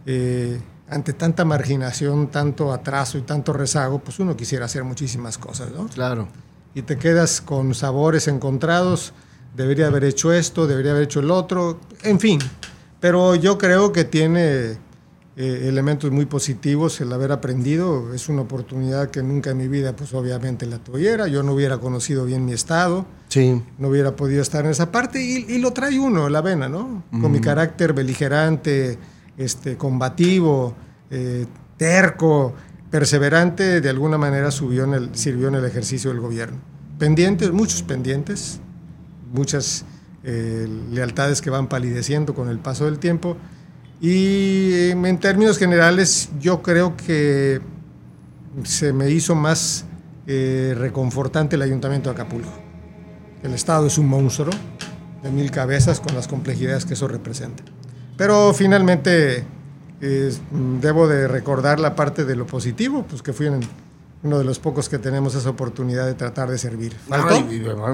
[0.06, 0.60] eh,
[0.90, 5.88] ante tanta marginación, tanto atraso y tanto rezago, pues uno quisiera hacer muchísimas cosas, ¿no?
[5.88, 6.28] Claro
[6.74, 9.14] y te quedas con sabores encontrados,
[9.56, 12.40] debería haber hecho esto, debería haber hecho el otro, en fin.
[13.00, 14.78] Pero yo creo que tiene
[15.42, 19.96] eh, elementos muy positivos el haber aprendido, es una oportunidad que nunca en mi vida
[19.96, 23.64] pues obviamente la tuviera, yo no hubiera conocido bien mi estado, sí.
[23.78, 27.06] no hubiera podido estar en esa parte y, lo trae uno la vena, ¿no?
[27.10, 28.98] Con mi carácter beligerante,
[29.38, 30.76] este, combativo,
[31.10, 31.46] eh,
[31.78, 32.54] terco,
[32.92, 36.58] perseverante de alguna manera subió en el, sirvió en el ejercicio del gobierno.
[36.98, 38.60] Pendientes, muchos pendientes,
[39.32, 39.86] muchas
[40.26, 43.38] eh, lealtades que van palideciendo con el paso del tiempo.
[44.02, 47.62] Y em, en términos generales, yo creo que
[48.64, 49.86] se me hizo más
[50.28, 52.52] eh, reconfortante el ayuntamiento de Acapulco.
[53.44, 54.54] El Estado es un monstruo
[55.24, 57.64] de mil cabezas con las complejidades que eso representa.
[58.18, 59.46] Pero finalmente
[60.82, 63.48] debo de recordar la parte de lo positivo, pues que fui
[64.24, 66.96] uno de los pocos que tenemos esa oportunidad de tratar de servir.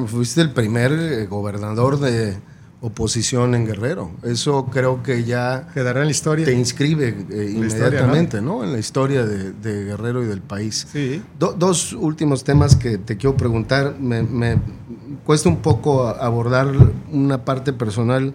[0.08, 2.38] fuiste el primer eh, gobernador de
[2.86, 4.12] oposición en Guerrero.
[4.24, 6.46] Eso creo que ya quedará en la historia.
[6.46, 8.64] Te inscribe eh, inmediatamente, ¿no?
[8.64, 10.88] En la historia de, Guerrero y del país.
[10.92, 11.22] Sí.
[11.40, 13.96] dos últimos temas que te quiero preguntar.
[14.00, 14.58] Me, me
[15.26, 16.68] cuesta un poco abordar
[17.12, 18.34] una parte personal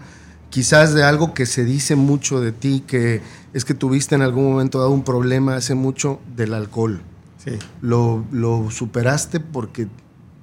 [0.50, 3.22] quizás de algo que se dice mucho de ti, que
[3.54, 7.00] es que tuviste en algún momento dado un problema hace mucho del alcohol.
[7.42, 7.52] Sí.
[7.80, 8.24] Lo,
[8.70, 9.86] superaste porque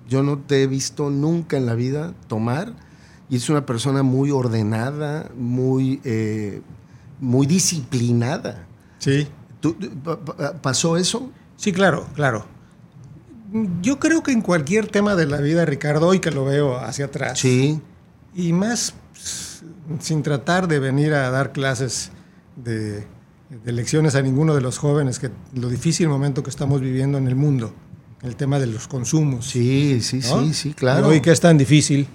[0.10, 2.74] yo no te he visto nunca en la vida tomar
[3.30, 6.62] y es una persona muy ordenada, muy, eh,
[7.20, 8.66] muy disciplinada.
[9.00, 9.28] Sí.
[10.62, 11.32] ¿Pasó eso?
[11.56, 12.46] Sí, claro, claro.
[13.82, 17.06] Yo creo que en cualquier tema de la vida, Ricardo, hoy que lo veo hacia
[17.06, 17.40] atrás.
[17.40, 17.82] Sí.
[18.36, 18.94] Y más
[20.00, 22.12] sin tratar de venir a dar clases
[22.56, 23.06] de,
[23.66, 27.36] lecciones a ninguno de los jóvenes, que lo difícil momento que estamos viviendo en el
[27.36, 27.74] mundo,
[28.22, 29.48] el tema de los consumos.
[29.48, 31.08] Sí, sí, sí, sí, claro.
[31.08, 32.08] hoy que es tan difícil.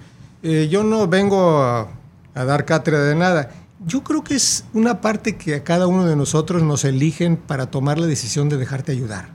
[0.43, 1.89] Eh, yo no vengo a,
[2.35, 3.51] a dar cátedra de nada.
[3.87, 7.71] Yo creo que es una parte que a cada uno de nosotros nos eligen para
[7.71, 9.31] tomar la decisión de dejarte ayudar.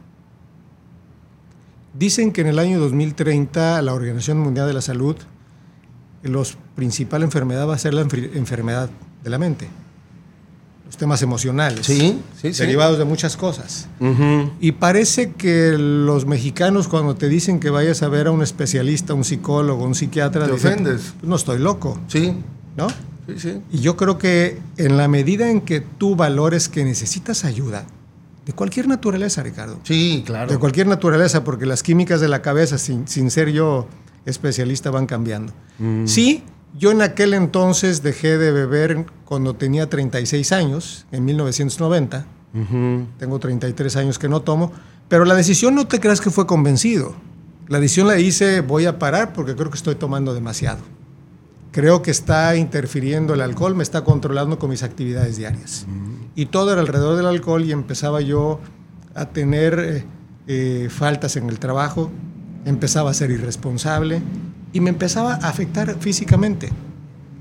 [1.94, 5.16] Dicen que en el año 2030 la Organización Mundial de la Salud,
[6.24, 6.44] la
[6.76, 8.90] principal enfermedad va a ser la enfermedad
[9.24, 9.68] de la mente
[10.88, 13.88] los temas emocionales, sí, sí, derivados de muchas cosas.
[14.60, 19.14] Y parece que los mexicanos cuando te dicen que vayas a ver a un especialista,
[19.14, 21.14] un psicólogo, un psiquiatra, te ofendes.
[21.22, 22.00] no estoy loco.
[22.08, 22.34] Sí.
[22.76, 22.88] ¿No?
[23.28, 23.62] Sí, sí.
[23.72, 27.86] Y yo creo que en la medida en que tú valores que necesitas ayuda,
[28.46, 29.78] de cualquier naturaleza, Ricardo.
[29.84, 30.50] Sí, claro.
[30.50, 33.88] De cualquier naturaleza, porque las químicas de la cabeza, sin, sin ser yo
[34.26, 35.52] especialista, van cambiando.
[35.80, 36.06] Mm.
[36.08, 36.44] Sí,
[36.76, 42.26] yo en aquel entonces dejé de beber cuando tenía 36 años, en 1990.
[43.20, 44.72] Tengo 33 años que no tomo,
[45.08, 47.16] pero la decisión no te creas que fue convencido.
[47.68, 50.80] La decisión la hice, voy a parar porque creo que estoy tomando demasiado.
[51.72, 55.86] Creo que está interfiriendo el alcohol, me está controlando con mis actividades diarias.
[56.36, 58.60] Y todo era alrededor del alcohol y empezaba yo
[59.14, 60.06] a tener eh,
[60.48, 62.10] eh, faltas en el trabajo,
[62.66, 64.22] empezaba a ser irresponsable,
[64.74, 66.70] y me empezaba a afectar físicamente,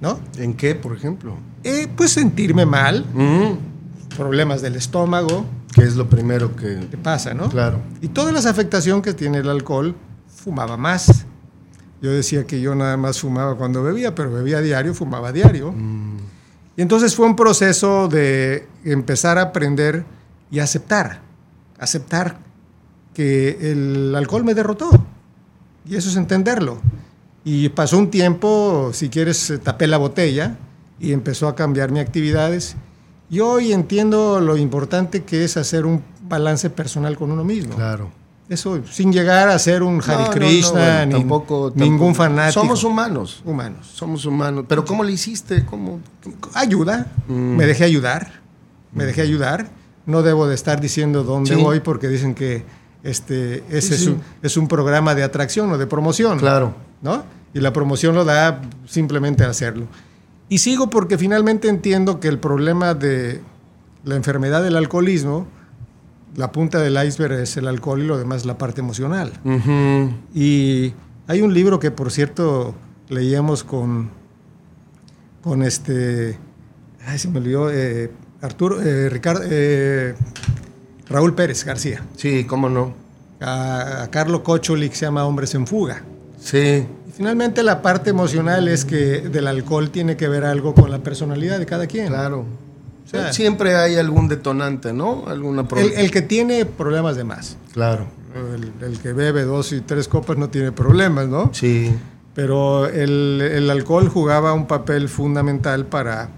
[0.01, 0.19] ¿no?
[0.39, 1.37] ¿En qué, por ejemplo?
[1.65, 3.05] Eh, pues sentirme mal,
[4.17, 5.45] problemas del estómago.
[5.75, 6.77] Que es lo primero que...
[7.03, 7.49] pasa, ¿no?
[7.51, 7.81] Claro.
[8.01, 9.95] Y todas las afectaciones que tiene el alcohol,
[10.27, 11.27] fumaba más.
[12.01, 15.73] Yo decía que yo nada más fumaba cuando bebía, pero bebía diario, fumaba diario.
[15.73, 16.17] Mm.
[16.77, 20.05] Y entonces fue un proceso de empezar a aprender
[20.51, 21.21] y aceptar,
[21.79, 22.39] aceptar
[23.15, 24.91] que el alcohol me derrotó.
[25.87, 26.79] Y eso es entenderlo.
[27.49, 30.57] Y pasó un tiempo, si quieres, tapé la botella
[30.99, 32.75] y empezó a cambiar mis actividades.
[33.31, 37.77] Y hoy entiendo lo importante que es hacer un balance personal con uno mismo.
[37.77, 38.11] Claro.
[38.49, 42.63] Eso, sin llegar a ser un Hare Krishna, ni tampoco, ningún fanático.
[42.63, 43.43] Somos humanos.
[43.45, 43.93] Humanos.
[43.95, 44.65] Somos humanos.
[44.69, 45.65] Pero ¿cómo le hiciste?
[45.65, 46.01] ¿Cómo?
[46.53, 47.13] Ayuda.
[47.29, 47.33] Mm.
[47.33, 48.41] Me dejé ayudar.
[48.93, 49.69] Me dejé ayudar.
[50.05, 52.65] No debo de estar diciendo dónde voy porque dicen que
[53.05, 56.41] este, ese es, Un, es, un, programa de atracción o de promoción.
[56.41, 56.75] Claro.
[57.03, 57.36] ¿No?
[57.57, 59.87] Y la promoción lo da simplemente a hacerlo.
[60.51, 63.41] Y sigo porque finalmente entiendo que el problema de
[64.05, 65.47] la enfermedad del alcoholismo,
[66.37, 69.33] la punta del iceberg es el alcohol y lo demás la parte emocional.
[70.35, 70.93] Y
[71.27, 72.75] hay un libro que, por cierto,
[73.09, 74.11] leíamos con,
[75.41, 76.39] con este,
[77.07, 80.15] ay, se me olvidó, eh, Arturo, eh, Ricardo, eh,
[81.09, 82.05] Raúl Pérez García.
[82.17, 82.93] Sí, cómo no.
[83.41, 86.05] A, a Carlo Cocholi, que se llama Hombres en Fuga.
[86.39, 86.87] Sí.
[87.17, 91.59] Finalmente la parte emocional es que del alcohol tiene que ver algo con la personalidad
[91.59, 92.09] de cada quien.
[92.09, 92.45] Claro.
[93.31, 95.25] Siempre hay algún detonante, ¿no?
[95.27, 97.57] Alguna el, el, que tiene problemas de más.
[97.73, 98.07] Claro.
[98.83, 101.51] El, que bebe dos y tres copas no tiene problemas, ¿no?
[101.55, 101.95] Sí.
[102.35, 106.29] Pero el, el alcohol jugaba un papel fundamental para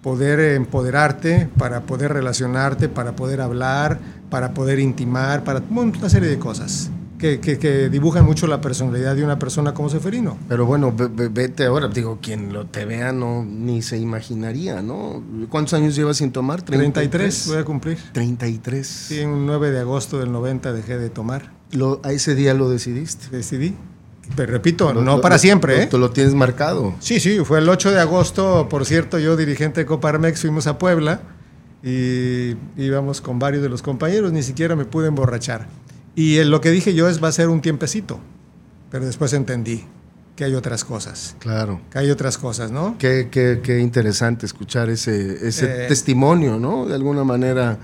[0.00, 3.98] poder empoderarte, para poder relacionarte, para poder hablar,
[4.30, 9.38] para poder intimar, para una serie de cosas que, dibujan mucho la personalidad de una
[9.38, 10.38] persona como Seferino.
[10.48, 15.22] Pero bueno, vete ahora, digo, quien lo te vea no ni se imaginaría, ¿no?
[15.50, 16.62] ¿Cuántos años llevas sin tomar?
[16.62, 17.98] 33, voy a cumplir.
[18.12, 18.86] 33.
[18.86, 21.52] Sí, en 9 de agosto del 90 dejé de tomar.
[21.72, 23.36] Lo, ¿A ese día lo decidiste?
[23.36, 23.74] Decidí.
[24.36, 25.86] Pero repito, no para siempre, ¿eh?
[25.86, 26.94] Tú lo tienes marcado.
[27.00, 30.78] Sí, sí, fue el 8 de agosto, por cierto, yo dirigente de Coparmex fuimos a
[30.78, 31.20] Puebla
[31.82, 35.66] y íbamos con varios de los compañeros, ni siquiera me pude emborrachar.
[36.18, 38.18] Y lo que dije yo es va a ser un tiempecito,
[38.90, 39.84] pero después entendí
[40.34, 41.36] que hay otras cosas.
[41.38, 41.80] Claro.
[41.92, 42.96] Que hay otras cosas, ¿no?
[42.98, 45.86] Qué, qué, qué interesante escuchar ese, ese eh.
[45.86, 46.86] testimonio, ¿no?
[46.86, 47.78] De alguna manera.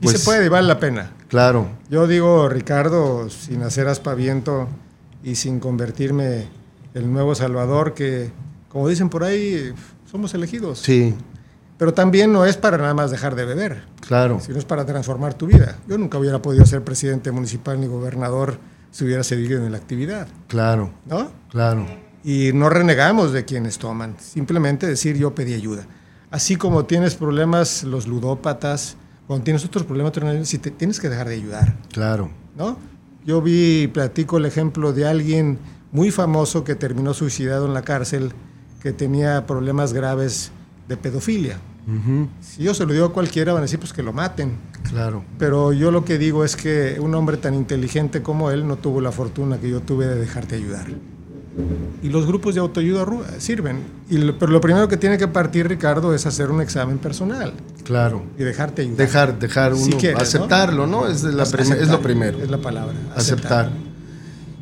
[0.00, 1.12] y se pues, puede y vale la pena.
[1.28, 1.68] Claro.
[1.90, 4.68] Yo digo, Ricardo, sin hacer aspaviento
[5.22, 6.46] y sin convertirme
[6.94, 8.30] el nuevo Salvador, que,
[8.70, 9.74] como dicen por ahí,
[10.10, 10.78] somos elegidos.
[10.78, 11.14] Sí.
[11.78, 13.82] Pero también no es para nada más dejar de beber.
[14.06, 14.40] Claro.
[14.40, 15.76] Sino es para transformar tu vida.
[15.86, 18.58] Yo nunca hubiera podido ser presidente municipal ni gobernador
[18.90, 20.26] si hubiera seguido en la actividad.
[20.48, 20.90] Claro.
[21.04, 21.30] ¿No?
[21.50, 21.86] Claro.
[22.24, 24.16] Y no renegamos de quienes toman.
[24.18, 25.86] Simplemente decir yo pedí ayuda.
[26.30, 28.96] Así como tienes problemas los ludópatas,
[29.26, 30.12] cuando tienes otros problemas,
[30.48, 31.76] si te, tienes que dejar de ayudar.
[31.92, 32.30] Claro.
[32.56, 32.78] ¿No?
[33.24, 35.58] Yo vi y platico el ejemplo de alguien
[35.92, 38.32] muy famoso que terminó suicidado en la cárcel,
[38.80, 40.52] que tenía problemas graves
[40.88, 41.58] de pedofilia.
[42.40, 44.56] Si yo se lo digo a cualquiera, van a decir pues que lo maten.
[44.90, 45.24] Claro.
[45.38, 49.00] Pero yo lo que digo es que un hombre tan inteligente como él no tuvo
[49.00, 50.86] la fortuna que yo tuve de dejarte ayudar.
[52.02, 53.06] Y los grupos de autoayuda
[53.38, 53.84] sirven.
[54.10, 57.54] Y pero lo primero que tiene que partir, Ricardo, es hacer un examen personal.
[57.84, 58.24] Claro.
[58.36, 58.98] Y dejarte ayudar.
[58.98, 61.06] Dejar, dejar uno, aceptarlo, ¿no?
[61.06, 62.38] Es, la es lo primero.
[62.42, 62.94] Es la palabra.
[63.14, 63.70] Aceptar.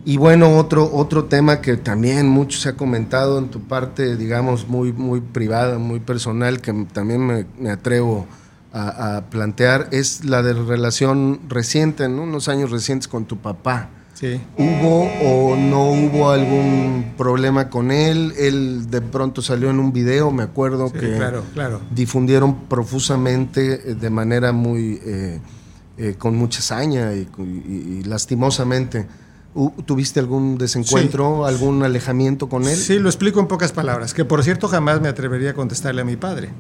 [0.07, 4.69] Y bueno, otro, otro tema que también mucho se ha comentado en tu parte, digamos,
[4.69, 8.27] muy, muy privada, muy personal, que también me, me atrevo
[8.73, 13.89] a, a, plantear, es la de relación reciente, en unos años recientes con tu papá.
[14.13, 14.41] Sí.
[14.59, 18.33] ¿Hubo o no hubo algún problema con él?
[18.39, 21.81] Él de pronto salió en un video, me acuerdo Sí, que claro, claro.
[21.95, 25.41] difundieron profusamente, eh, de manera muy, eh,
[25.97, 29.07] eh, con mucha saña y, y- y lastimosamente.
[29.55, 32.77] ¿Hu- ¿Tuviste algún desencuentro, algún alejamiento con él?
[32.77, 34.13] Sí, lo explico en pocas palabras.
[34.15, 36.51] Que por cierto jamás me atrevería a contestarle a mi padre.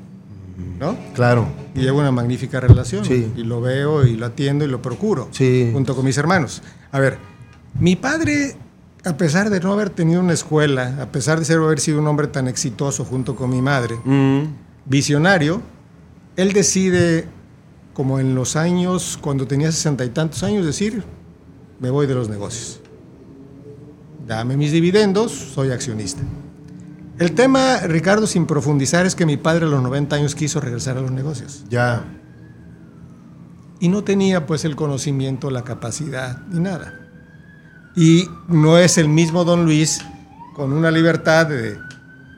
[0.79, 0.97] ¿No?
[1.15, 3.05] Claro, Y llevo una magnífica relación.
[3.05, 3.33] Sí.
[3.37, 5.29] Y lo veo y lo atiendo y lo procuro.
[5.33, 5.71] Sí.
[5.73, 6.63] Junto con mis hermanos.
[6.93, 7.19] A ver,
[7.81, 8.57] mi padre,
[9.05, 12.07] a pesar de no haber tenido una escuela, a pesar de ser, haber sido un
[12.07, 14.43] hombre tan exitoso junto con mi madre, Mm,
[14.85, 15.63] visionario,
[16.37, 17.27] él decide,
[17.93, 21.03] como en los años, cuando tenía sesenta y tantos años, decir,
[21.81, 22.81] me voy de los negocios.
[24.27, 26.23] Dame mis dividendos, soy accionista.
[27.19, 30.97] El tema, Ricardo, sin profundizar, es que mi padre a los 90 años quiso regresar
[30.97, 31.65] a los negocios.
[31.69, 32.05] ya,
[33.81, 37.01] Y no tenía pues el conocimiento, la capacidad, ni nada.
[37.95, 40.01] Y no es el mismo don Luis
[40.55, 41.79] con una libertad de,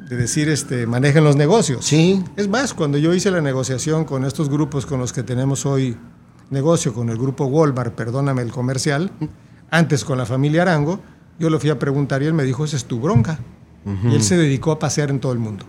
[0.09, 1.85] de decir, este, manejen los negocios.
[1.85, 5.65] sí, Es más, cuando yo hice la negociación con estos grupos con los que tenemos
[5.67, 5.97] hoy
[6.51, 9.11] negocio, con el grupo Walmart, perdóname el comercial,
[9.71, 11.01] antes con la familia Arango,
[11.39, 13.39] yo lo fui a preguntar y él me dijo, esa es tu bronca.
[14.11, 15.65] Y él se dedicó a pasear en todo el mundo.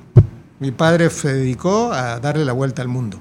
[0.60, 3.20] Mi padre se dedicó a darle la vuelta al mundo.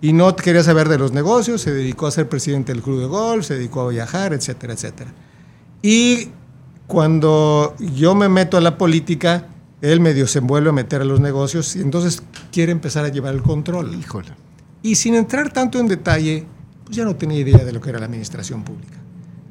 [0.00, 3.06] Y no quería saber de los negocios, se dedicó a ser presidente del club de
[3.06, 5.12] golf, se dedicó a viajar, etcétera, etcétera.
[5.82, 6.28] Y
[6.86, 9.48] cuando yo me meto a la política,
[9.80, 13.34] él medio se envuelve a meter a los negocios y entonces quiere empezar a llevar
[13.34, 13.94] el control.
[13.94, 14.28] híjole.
[14.82, 16.46] Y sin entrar tanto en detalle,
[16.84, 18.98] pues ya no tenía idea de lo que era la administración pública.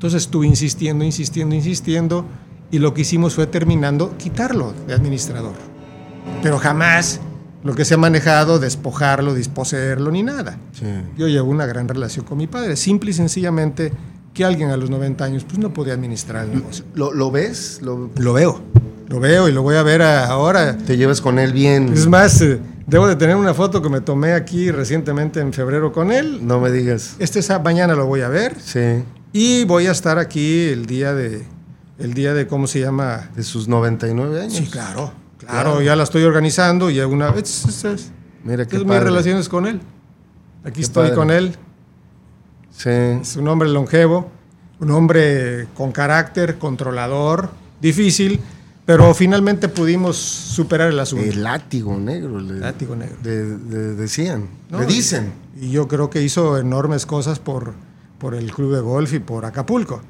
[0.04, 2.26] Entonces estuve insistiendo, insistiendo, insistiendo,
[2.72, 5.54] y lo que hicimos fue terminando quitarlo de administrador.
[6.41, 7.22] Pero jamás
[7.64, 10.58] lo que se ha manejado, despojarlo, disposeerlo, ni nada.
[10.74, 10.84] Sí.
[11.18, 13.93] Yo llevo una gran relación con mi padre, simple y sencillamente
[14.34, 16.84] que alguien a los 90 años pues no podía administrar el negocio.
[16.95, 17.80] ¿Lo, lo ves?
[17.82, 18.60] ¿Lo- Lo veo,
[19.08, 20.76] lo veo y lo voy a ver a- ahora.
[20.80, 21.93] ¿Te llevas con él bien?
[21.93, 25.93] Es más, eh, debo de tener una foto que me tomé aquí recientemente en febrero
[25.93, 26.45] con él.
[26.45, 27.16] No me digas.
[27.20, 28.82] Este sa- mañana lo voy a ver Sí,
[29.34, 31.43] y voy a estar aquí el día de,
[31.97, 33.29] el día de cómo se llama.
[33.36, 34.53] de sus 99 años.
[34.53, 35.81] Sí, claro, claro, Claro.
[35.81, 37.65] ya la estoy organizando y alguna vez.
[37.65, 38.11] Es, es-
[38.45, 39.79] Mira qué es mis relaciones con él.
[40.63, 41.15] Aquí Qué estoy padre.
[41.15, 41.55] con él.
[42.71, 42.89] Sí.
[42.89, 44.29] Es un hombre longevo,
[44.79, 48.39] un hombre con carácter, controlador, difícil,
[48.86, 51.23] pero finalmente pudimos superar el asunto.
[51.25, 52.39] El látigo negro.
[52.41, 53.15] Le, Látigo negro.
[53.23, 54.47] le- le decían.
[54.69, 54.79] ¿no?
[54.79, 55.31] Le dicen.
[55.55, 57.73] Y, y yo creo que hizo enormes cosas por,
[58.18, 60.01] por el club de golf y por Acapulco.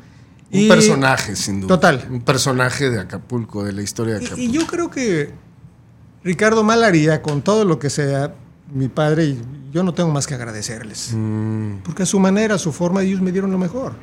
[0.51, 1.69] Un Y- personaje, sin duda.
[1.75, 2.07] Total.
[2.11, 4.41] Un personaje de Acapulco, de la historia de Acapulco.
[4.43, 5.31] y yo creo que
[6.23, 8.35] Ricardo Malaría, con todo lo que sea,
[8.73, 9.41] mi padre, y
[9.71, 11.11] yo no tengo más que agradecerles.
[11.15, 13.93] Mm, Porque a su manera, a su forma, ellos me dieron lo mejor.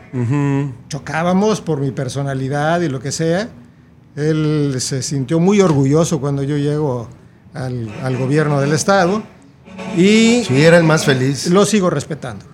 [0.88, 3.48] chocábamos por mi personalidad y lo que sea.
[4.16, 7.08] Él se sintió muy orgulloso cuando yo llego
[7.54, 9.22] al, al gobierno del Estado
[9.96, 11.46] y Sí, era el más feliz.
[11.48, 12.44] lo sigo respetando.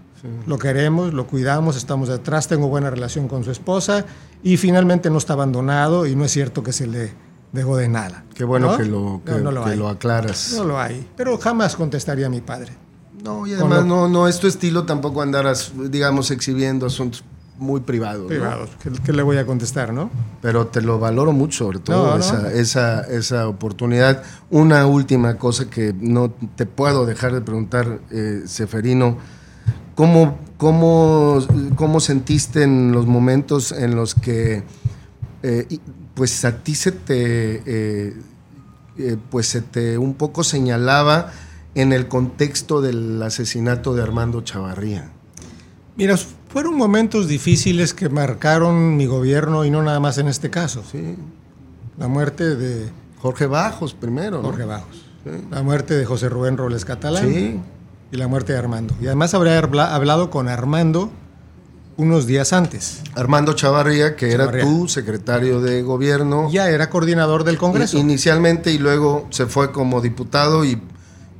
[0.46, 4.04] Lo queremos, lo cuidamos, estamos detrás, tengo buena relación con su esposa
[4.42, 7.12] y finalmente no está abandonado y no es cierto que se le
[7.52, 8.24] dejó de nada.
[8.34, 8.76] Qué bueno ¿no?
[8.76, 10.52] que, lo, que, No, no lo que lo aclaras.
[10.56, 12.72] No lo hay, pero jamás contestaría a mi padre.
[13.22, 15.52] No, y además lo- no, no es tu estilo tampoco andar,
[15.90, 17.24] digamos, exhibiendo asuntos
[17.58, 18.22] muy privados.
[18.24, 18.28] ¿no?
[18.28, 20.10] Privados, ¿qué, qué le voy a contestar, no?
[20.42, 22.24] Pero te lo valoro mucho, sobre todo No, no.
[22.24, 24.22] Esa, esa, esa oportunidad.
[24.50, 29.16] Una última cosa que no te puedo dejar de preguntar, eh, Seferino.
[29.96, 31.38] ¿Cómo, cómo,
[31.74, 34.62] ¿Cómo sentiste en los momentos en los que
[35.42, 35.78] eh,
[36.14, 38.14] pues a ti se te eh,
[38.98, 41.32] eh, pues se te un poco señalaba
[41.74, 45.10] en el contexto del asesinato de Armando Chavarría?
[45.96, 46.16] Mira,
[46.48, 50.82] fueron momentos difíciles que marcaron mi gobierno y no nada más en este caso.
[50.92, 51.16] Sí.
[51.98, 54.48] La muerte de Jorge Bajos primero, ¿no?
[54.48, 55.30] Jorge Bajos, Sí.
[55.50, 57.60] la muerte de José Rubén Robles Catalán Sí.
[58.12, 58.94] Y la muerte de Armando.
[59.00, 61.10] Y además habría habla- hablado con Armando
[61.96, 63.00] unos días antes.
[63.14, 64.62] Armando Chavarría, que Chavarría.
[64.62, 67.96] era tu secretario de gobierno Ya era coordinador del Congreso.
[67.98, 70.80] inicialmente y luego se fue como diputado y,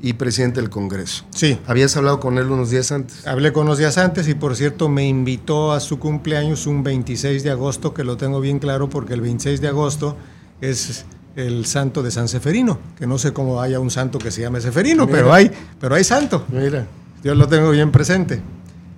[0.01, 1.25] y presidente del Congreso.
[1.31, 3.27] Sí, Habías hablado con él unos días antes.
[3.27, 7.43] hablé con unos días antes y por cierto me invitó a su cumpleaños un 26
[7.43, 10.17] de agosto, que lo tengo bien claro porque el 26 de agosto
[10.63, 11.05] es
[11.37, 14.61] el santo de San Seferino, que no sé cómo haya un santo que se llame
[14.61, 15.19] Seferino, Mira.
[15.19, 16.45] pero hay, pero hay santo.
[16.51, 16.87] Mira.
[17.23, 18.41] Yo lo tengo bien presente.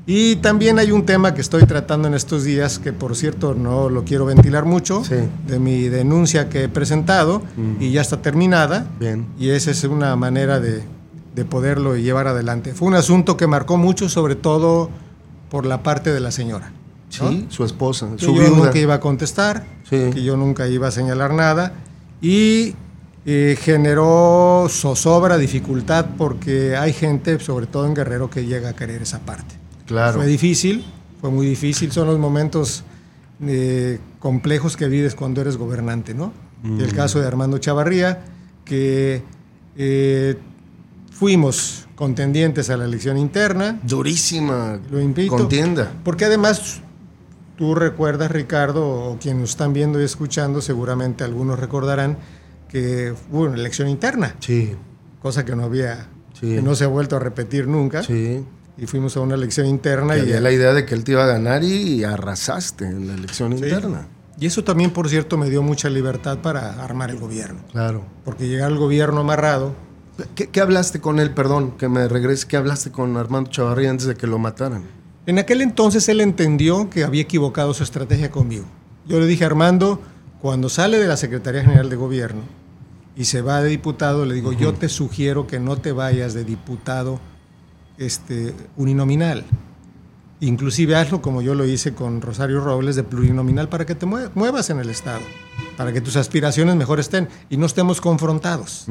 [0.07, 3.91] Y también hay un tema que estoy tratando en estos días, que por cierto no
[3.91, 5.16] lo quiero ventilar mucho, Sí.
[5.47, 7.82] de mi denuncia que he presentado Mm.
[7.82, 8.86] y ya está terminada.
[8.99, 9.26] Bien.
[9.39, 10.82] Y esa es una manera de,
[11.34, 12.72] de poderlo llevar adelante.
[12.72, 14.89] Fue un asunto que marcó mucho, sobre todo
[15.51, 16.72] por la parte de la señora.
[17.20, 17.30] ¿no?
[17.30, 18.57] Sí, su esposa, que su yo viuda.
[18.57, 20.11] nunca iba a contestar, Sí.
[20.12, 21.72] que yo nunca iba a señalar nada
[22.21, 22.75] y
[23.27, 29.03] eh, generó zozobra, dificultad, porque hay gente, sobre todo en Guerrero, que llega a querer
[29.03, 29.55] esa parte.
[29.87, 30.19] Claro.
[30.19, 30.85] Fue difícil,
[31.21, 32.85] fue muy difícil, son los momentos
[33.43, 36.33] eh, complejos que vives cuando eres gobernante, ¿no?
[36.64, 38.25] Y el caso de Armando Chavarría,
[38.64, 39.23] que
[39.77, 40.37] eh,
[41.12, 45.37] fuimos contendientes a la elección interna, Durísima lo invito.
[45.37, 45.93] contienda.
[46.03, 46.81] Porque además,
[47.59, 52.17] tú recuerdas, Ricardo, o quienes nos están viendo y escuchando, seguramente algunos recordarán
[52.69, 54.75] que hubo una elección interna, Sí,
[55.21, 56.55] cosa que no había, Sí.
[56.55, 58.03] que no se ha vuelto a repetir nunca.
[58.03, 58.45] sí.
[58.81, 61.11] Y fuimos a una elección interna Que y, había la idea de que él te
[61.11, 63.65] iba a ganar y arrasaste en la elección Sí.
[63.65, 64.07] interna.
[64.39, 67.59] y eso también, por cierto, me dio mucha libertad para armar el gobierno.
[67.73, 68.05] Claro.
[68.25, 69.75] Porque llegar al gobierno amarrado,
[70.37, 71.31] ¿Qué, qué hablaste con él?
[71.33, 72.47] Perdón, que me regrese.
[72.49, 74.83] ¿Qué hablaste con Armando Chavarría antes de que lo mataran?
[75.29, 78.64] En aquel entonces él entendió que había equivocado su estrategia conmigo.
[79.07, 80.01] Yo le dije, Armando,
[80.41, 82.41] cuando sale de la Secretaría General de Gobierno
[83.14, 86.45] y se va de diputado, le digo, yo te sugiero que no te vayas de
[86.45, 87.20] diputado
[87.99, 89.45] este, uninominal.
[90.41, 94.31] Inclusive hazlo como yo lo hice con Rosario Robles de plurinominal para que te mue-
[94.35, 95.20] muevas en el Estado,
[95.76, 98.87] para que tus aspiraciones mejor estén y no estemos confrontados.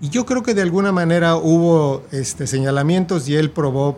[0.00, 3.96] Y yo creo que de alguna manera hubo este, señalamientos y él probó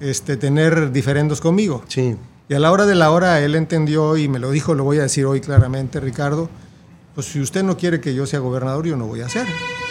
[0.00, 1.82] este, tener diferendos conmigo.
[1.88, 2.16] Sí.
[2.48, 4.98] Y a la hora de la hora él entendió y me lo dijo, lo voy
[4.98, 6.50] a decir hoy claramente, Ricardo,
[7.14, 9.46] pues si usted no quiere que yo sea gobernador, yo no voy a hacer.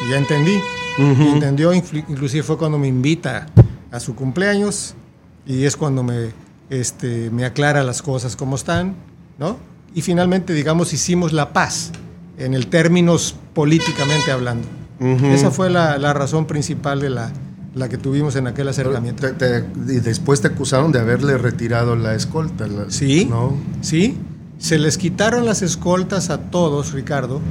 [0.06, 0.58] Y ya entendí.
[0.98, 3.48] Y entendió, inclusive fue cuando me invita
[3.92, 4.94] a su cumpleaños
[5.46, 6.32] y es cuando me,
[6.70, 8.96] este, me aclara las cosas como están,
[9.40, 9.58] ¿no?
[9.96, 11.92] Y finalmente, digamos, hicimos la paz
[12.38, 14.68] en el términos políticamente hablando.
[15.00, 17.32] Esa fue la, la razón principal de la,
[17.76, 19.22] la que tuvimos en aquel acercamiento.
[19.34, 22.68] Te- te- y después te acusaron de haberle retirado la escolta.
[22.68, 23.56] la- Sí, ¿No?
[23.82, 24.18] sí.
[24.58, 27.42] Se les quitaron las escoltas a todos, Ricardo,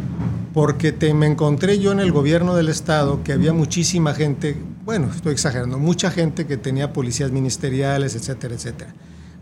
[0.54, 5.08] porque te, me encontré yo en el gobierno del estado que había muchísima gente, bueno,
[5.14, 8.94] estoy exagerando, mucha gente que tenía policías ministeriales, etcétera, etcétera.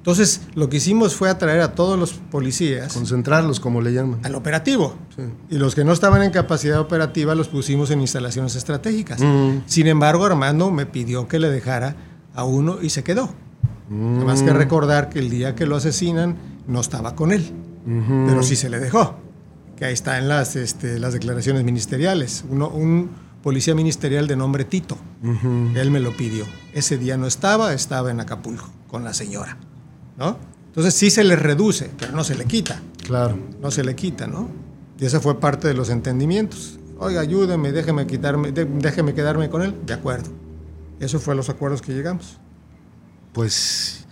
[0.08, 4.20] Entonces, lo que hicimos fue atraer a todos los policías Concentrarlos, como le llaman.
[4.24, 4.94] al operativo.
[5.14, 5.22] Sí.
[5.50, 9.20] Y los que no estaban en capacidad operativa los pusimos en instalaciones estratégicas.
[9.20, 9.64] Mm.
[9.66, 11.94] Sin embargo, Armando me pidió que le dejara
[12.34, 13.28] a uno y se quedó.
[13.90, 14.46] Nada más Mm.
[14.46, 16.36] que recordar que el día que lo asesinan
[16.66, 17.44] no estaba con él,
[18.26, 19.14] pero sí se le dejó.
[19.76, 22.46] Que ahí está en las, este, las declaraciones ministeriales.
[22.48, 23.10] Uno, un
[23.42, 24.96] policía ministerial de nombre Tito.
[25.74, 26.46] Él me lo pidió.
[26.72, 29.58] Ese día no estaba, estaba en Acapulco con la señora.
[30.18, 30.36] ¿No?
[30.66, 33.38] Entonces sí se le reduce, pero no se le quita Claro.
[33.62, 34.48] no se le quita, ¿no?
[35.00, 36.78] Y esa fue parte de los entendimientos.
[36.98, 39.74] Oiga, ayúdeme, déjeme quitarme, déjeme quedarme con él.
[39.86, 40.28] De acuerdo.
[41.00, 42.38] Eso fue los acuerdos que llegamos.
[43.32, 44.04] Pues,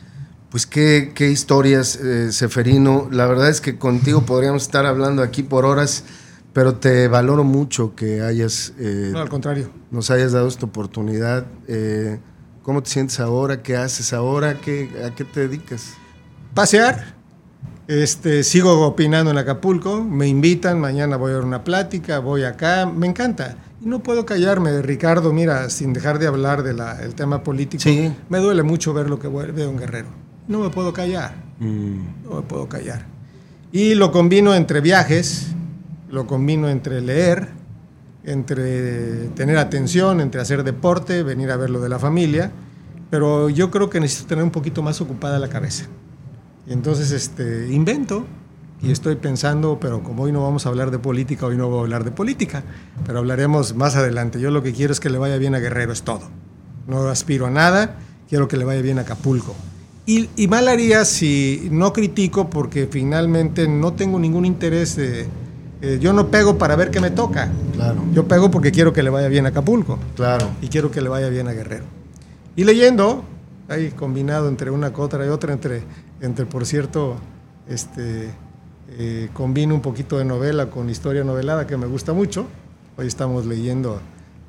[0.50, 3.08] pues qué, qué historias, eh, Seferino.
[3.10, 6.04] La verdad es que contigo podríamos estar hablando aquí por horas,
[6.52, 9.70] pero te valoro mucho que hayas, eh, No, al contrario.
[9.90, 11.46] nos hayas dado esta oportunidad.
[11.66, 12.20] Eh,
[12.66, 13.62] ¿Cómo te sientes ahora?
[13.62, 14.58] ¿Qué haces ahora?
[14.60, 15.94] ¿Qué, ¿A qué te dedicas?
[16.52, 17.14] Pasear.
[17.86, 22.84] Este, sigo opinando en Acapulco, me invitan, mañana voy a dar una plática, voy acá,
[22.84, 23.56] me encanta.
[23.80, 28.12] Y no puedo callarme, Ricardo, mira, sin dejar de hablar del tema político, Sí.
[28.28, 30.08] me duele mucho ver lo que veo en Guerrero.
[30.48, 31.36] No me puedo callar.
[31.60, 33.06] Mm, no me puedo callar.
[33.70, 35.46] Y lo combino entre viajes,
[36.10, 37.50] lo combino entre leer,
[38.26, 42.50] entre tener atención, entre hacer deporte, venir a ver lo de la familia,
[43.08, 45.86] pero yo creo que necesito tener un poquito más ocupada la cabeza.
[46.66, 48.26] Y entonces este, invento
[48.82, 51.78] y estoy pensando, pero como hoy no vamos a hablar de política, hoy no voy
[51.78, 52.64] a hablar de política,
[53.06, 54.40] pero hablaremos más adelante.
[54.40, 56.22] Yo lo que quiero es que le vaya bien a Guerrero, es todo.
[56.88, 57.96] No aspiro a nada,
[58.28, 59.54] quiero que le vaya bien a Acapulco.
[60.04, 65.28] Y, y mal haría si no critico porque finalmente no tengo ningún interés de...
[65.94, 67.50] eh, yo no pego para ver qué me toca.
[67.74, 70.48] claro, Yo pego porque quiero que le vaya bien a Acapulco claro.
[70.60, 71.84] y quiero que le vaya bien a Guerrero.
[72.56, 73.24] Y leyendo,
[73.68, 75.82] ahí combinado entre una otra y otra, entre,
[76.20, 77.16] entre por cierto,
[77.68, 78.30] este,
[78.90, 82.46] eh, combino un poquito de novela con historia novelada que me gusta mucho.
[82.96, 84.00] Hoy estamos leyendo,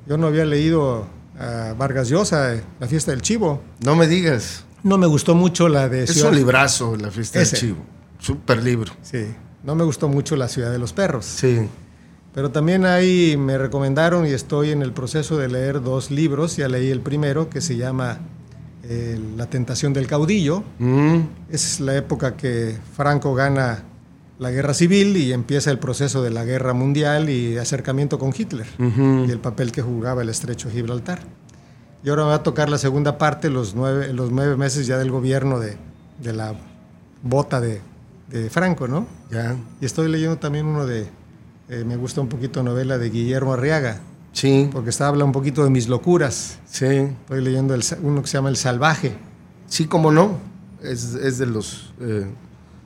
[0.07, 1.05] yo no había leído
[1.39, 3.61] a Vargas Llosa, eh, La fiesta del chivo.
[3.83, 4.63] No me digas.
[4.83, 7.55] No me gustó mucho la de Es Ciudad- un librazo, La fiesta Ese.
[7.57, 7.77] del chivo.
[8.19, 8.93] Super libro.
[9.01, 9.25] Sí,
[9.63, 11.25] no me gustó mucho La ciudad de los perros.
[11.25, 11.67] Sí.
[12.33, 16.55] Pero también ahí me recomendaron y estoy en el proceso de leer dos libros.
[16.57, 18.19] Ya leí el primero que se llama
[18.83, 20.63] eh, La tentación del caudillo.
[20.77, 21.17] Mm,
[21.49, 23.83] Es la época que Franco gana
[24.39, 28.67] la guerra civil y empieza el proceso de la guerra mundial y acercamiento con Hitler
[28.77, 31.21] y el papel que jugaba el estrecho Gibraltar.
[32.03, 35.09] Y ahora va a tocar la segunda parte, los nueve, los nueve meses ya del
[35.09, 35.77] gobierno de,
[36.21, 36.53] de la
[37.23, 37.81] bota de,
[38.29, 39.07] de Franco, ¿no?
[39.31, 39.55] Ya.
[39.81, 41.07] Y estoy leyendo también uno de,
[41.69, 43.99] eh, me gusta un poquito novela de Guillermo Arriaga,
[44.33, 46.59] Sí, porque está habla un poquito de mis locuras.
[46.69, 46.85] sí.
[46.85, 49.15] Estoy leyendo el uno que se llama El Salvaje.
[49.67, 50.37] Sí, como no.
[50.83, 52.27] Es, es de los, eh,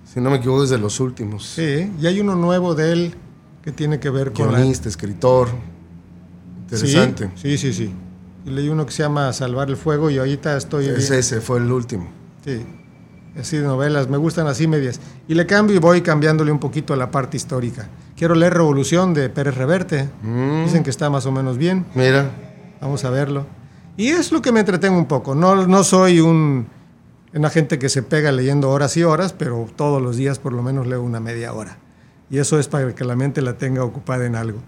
[0.05, 1.45] si no me equivoco, es de los últimos.
[1.45, 3.15] Sí, y hay uno nuevo de él
[3.63, 4.59] que tiene que ver con la...
[4.59, 5.49] Guionista, escritor.
[6.63, 7.31] Interesante.
[7.35, 7.93] Sí, sí, sí, sí.
[8.45, 10.87] Y leí uno que se llama Salvar el Fuego y ahorita estoy...
[10.87, 12.07] Es ese, fue el último.
[12.45, 12.65] Sí,
[13.39, 14.99] así de novelas, me gustan así medias.
[15.27, 17.89] Y le cambio y voy cambiándole un poquito a la parte histórica.
[18.15, 20.09] Quiero leer Revolución de Pérez Reverte.
[20.21, 21.85] Mm, Dicen que está más o menos bien.
[21.95, 22.29] Mira,
[22.81, 23.45] Vamos a verlo.
[23.97, 25.35] Y es lo que me entretengo un poco.
[25.35, 26.65] No, no soy un,
[27.33, 30.63] una gente que se pega leyendo horas y horas, pero todos los días por lo
[30.63, 31.77] menos leo una media hora.
[32.29, 34.59] Y eso es para que la mente la tenga ocupada en algo.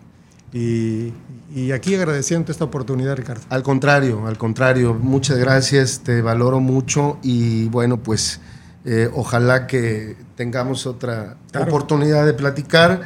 [0.51, 1.11] Y,
[1.55, 3.41] y aquí agradeciendo esta oportunidad, Ricardo.
[3.49, 4.93] al contrario, al contrario.
[4.93, 8.39] Muchas gracias, te valoro mucho y bueno, pues
[8.85, 11.67] eh, ojalá que tengamos otra Claro.
[11.67, 13.01] oportunidad de platicar.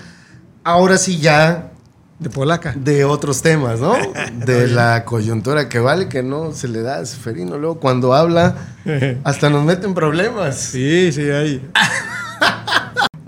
[0.64, 1.72] Ahora sí ya
[2.20, 2.74] De Polaca.
[2.76, 3.94] de otros temas, ¿no?
[4.46, 7.58] De la coyuntura que vale que no se le da a Seferino.
[7.58, 8.56] Luego cuando habla,
[9.24, 10.58] hasta nos meten problemas.
[10.58, 11.70] Sí, sí, ahí.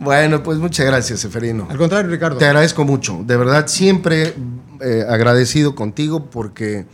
[0.01, 1.67] Bueno, pues muchas gracias, Seferino.
[1.69, 2.37] Al contrario, Ricardo.
[2.37, 3.21] Te agradezco mucho.
[3.25, 4.33] De verdad, siempre
[4.79, 6.85] eh, agradecido contigo porque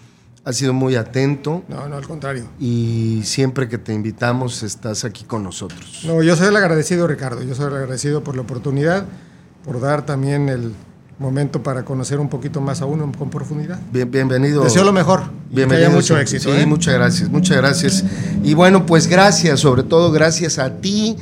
[0.45, 2.45] has sido muy atento No, no, al contrario.
[2.59, 6.03] y siempre que te invitamos estás aquí con nosotros.
[6.05, 7.41] No, yo soy el agradecido, Ricardo.
[7.41, 9.05] Yo soy el agradecido por la oportunidad,
[9.63, 10.73] por dar también el
[11.17, 13.79] momento para conocer un poquito más a uno con profundidad.
[13.91, 14.63] Bien- bienvenido.
[14.63, 15.23] Deseo lo mejor.
[15.49, 16.53] y que haya mucho éxito.
[16.53, 16.65] Sí, ¿eh?
[16.65, 18.03] muchas gracias, muchas gracias.
[18.43, 21.15] Y bueno, pues gracias, sobre todo gracias a ti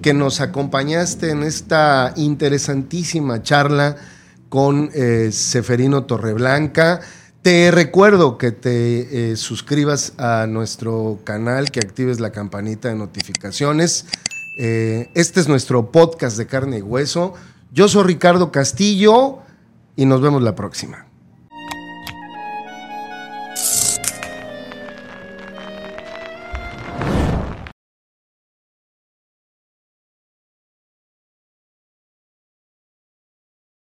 [0.00, 3.96] que nos acompañaste en esta interesantísima charla
[4.48, 7.00] con eh, Seferino Torreblanca.
[7.42, 14.04] Te recuerdo que te eh, suscribas a nuestro canal, que actives la campanita de notificaciones.
[14.58, 17.32] Eh, este es nuestro podcast de carne y hueso.
[17.72, 19.38] Yo soy Ricardo Castillo
[19.96, 21.09] y nos vemos la próxima.